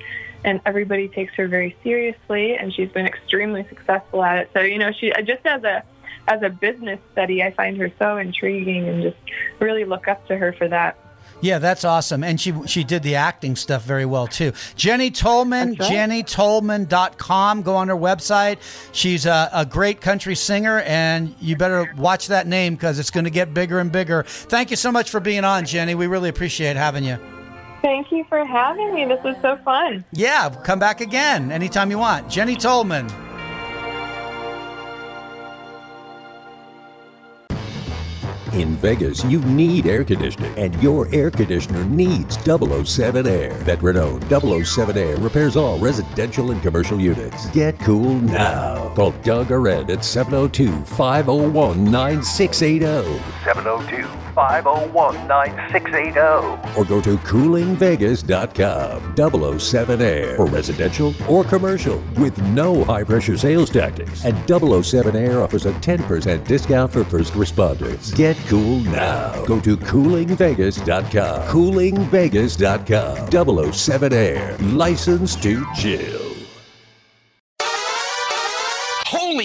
[0.44, 4.50] And everybody takes her very seriously, and she's been extremely successful at it.
[4.52, 5.82] So, you know, she just as a
[6.28, 9.16] as a business study, I find her so intriguing, and just
[9.60, 10.98] really look up to her for that.
[11.42, 12.24] yeah, that's awesome.
[12.24, 14.52] And she she did the acting stuff very well too.
[14.74, 15.78] Jenny Tolman, right.
[15.78, 17.62] jennytolman.com.
[17.62, 18.58] Go on her website.
[18.92, 23.24] She's a, a great country singer, and you better watch that name because it's going
[23.24, 24.22] to get bigger and bigger.
[24.26, 25.94] Thank you so much for being on, Jenny.
[25.94, 27.18] We really appreciate having you.
[27.82, 29.04] Thank you for having me.
[29.04, 30.04] This was so fun.
[30.12, 32.28] Yeah, come back again anytime you want.
[32.28, 33.06] Jenny Tolman.
[38.56, 43.50] In Vegas, you need air conditioning, and your air conditioner needs 007 Air.
[43.52, 44.24] Veteran owned
[44.64, 47.50] 007 Air repairs all residential and commercial units.
[47.50, 48.88] Get cool now.
[48.94, 54.04] Call Doug or Ed at 702 501 9680 702
[54.34, 56.78] 501 9680.
[56.78, 59.58] or go to coolingvegas.com.
[59.58, 64.24] 007 Air for residential or commercial with no high pressure sales tactics.
[64.24, 68.14] And 007 Air offers a 10% discount for first responders.
[68.16, 69.44] Get cool now.
[69.44, 71.48] Go to coolingvegas.com.
[71.48, 73.72] Coolingvegas.com.
[73.72, 74.56] 007 Air.
[74.58, 76.35] Licensed to chill.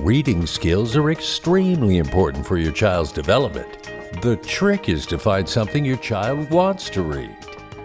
[0.00, 3.90] Reading skills are extremely important for your child's development.
[4.22, 7.36] The trick is to find something your child wants to read.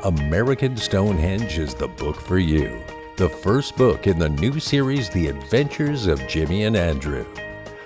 [0.04, 2.84] American Stonehenge is the book for you.
[3.18, 7.26] The first book in the new series, The Adventures of Jimmy and Andrew.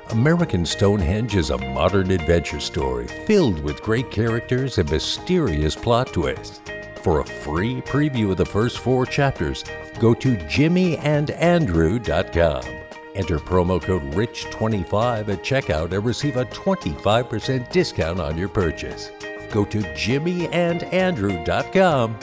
[0.10, 6.60] American Stonehenge is a modern adventure story filled with great characters and mysterious plot twists.
[7.02, 9.64] For a free preview of the first four chapters,
[10.00, 12.87] go to jimmyandandrew.com.
[13.18, 19.10] Enter promo code RICH25 at checkout and receive a 25% discount on your purchase.
[19.52, 22.18] Go to jimmyandandrew.com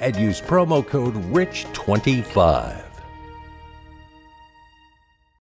[0.00, 2.89] and use promo code RICH25.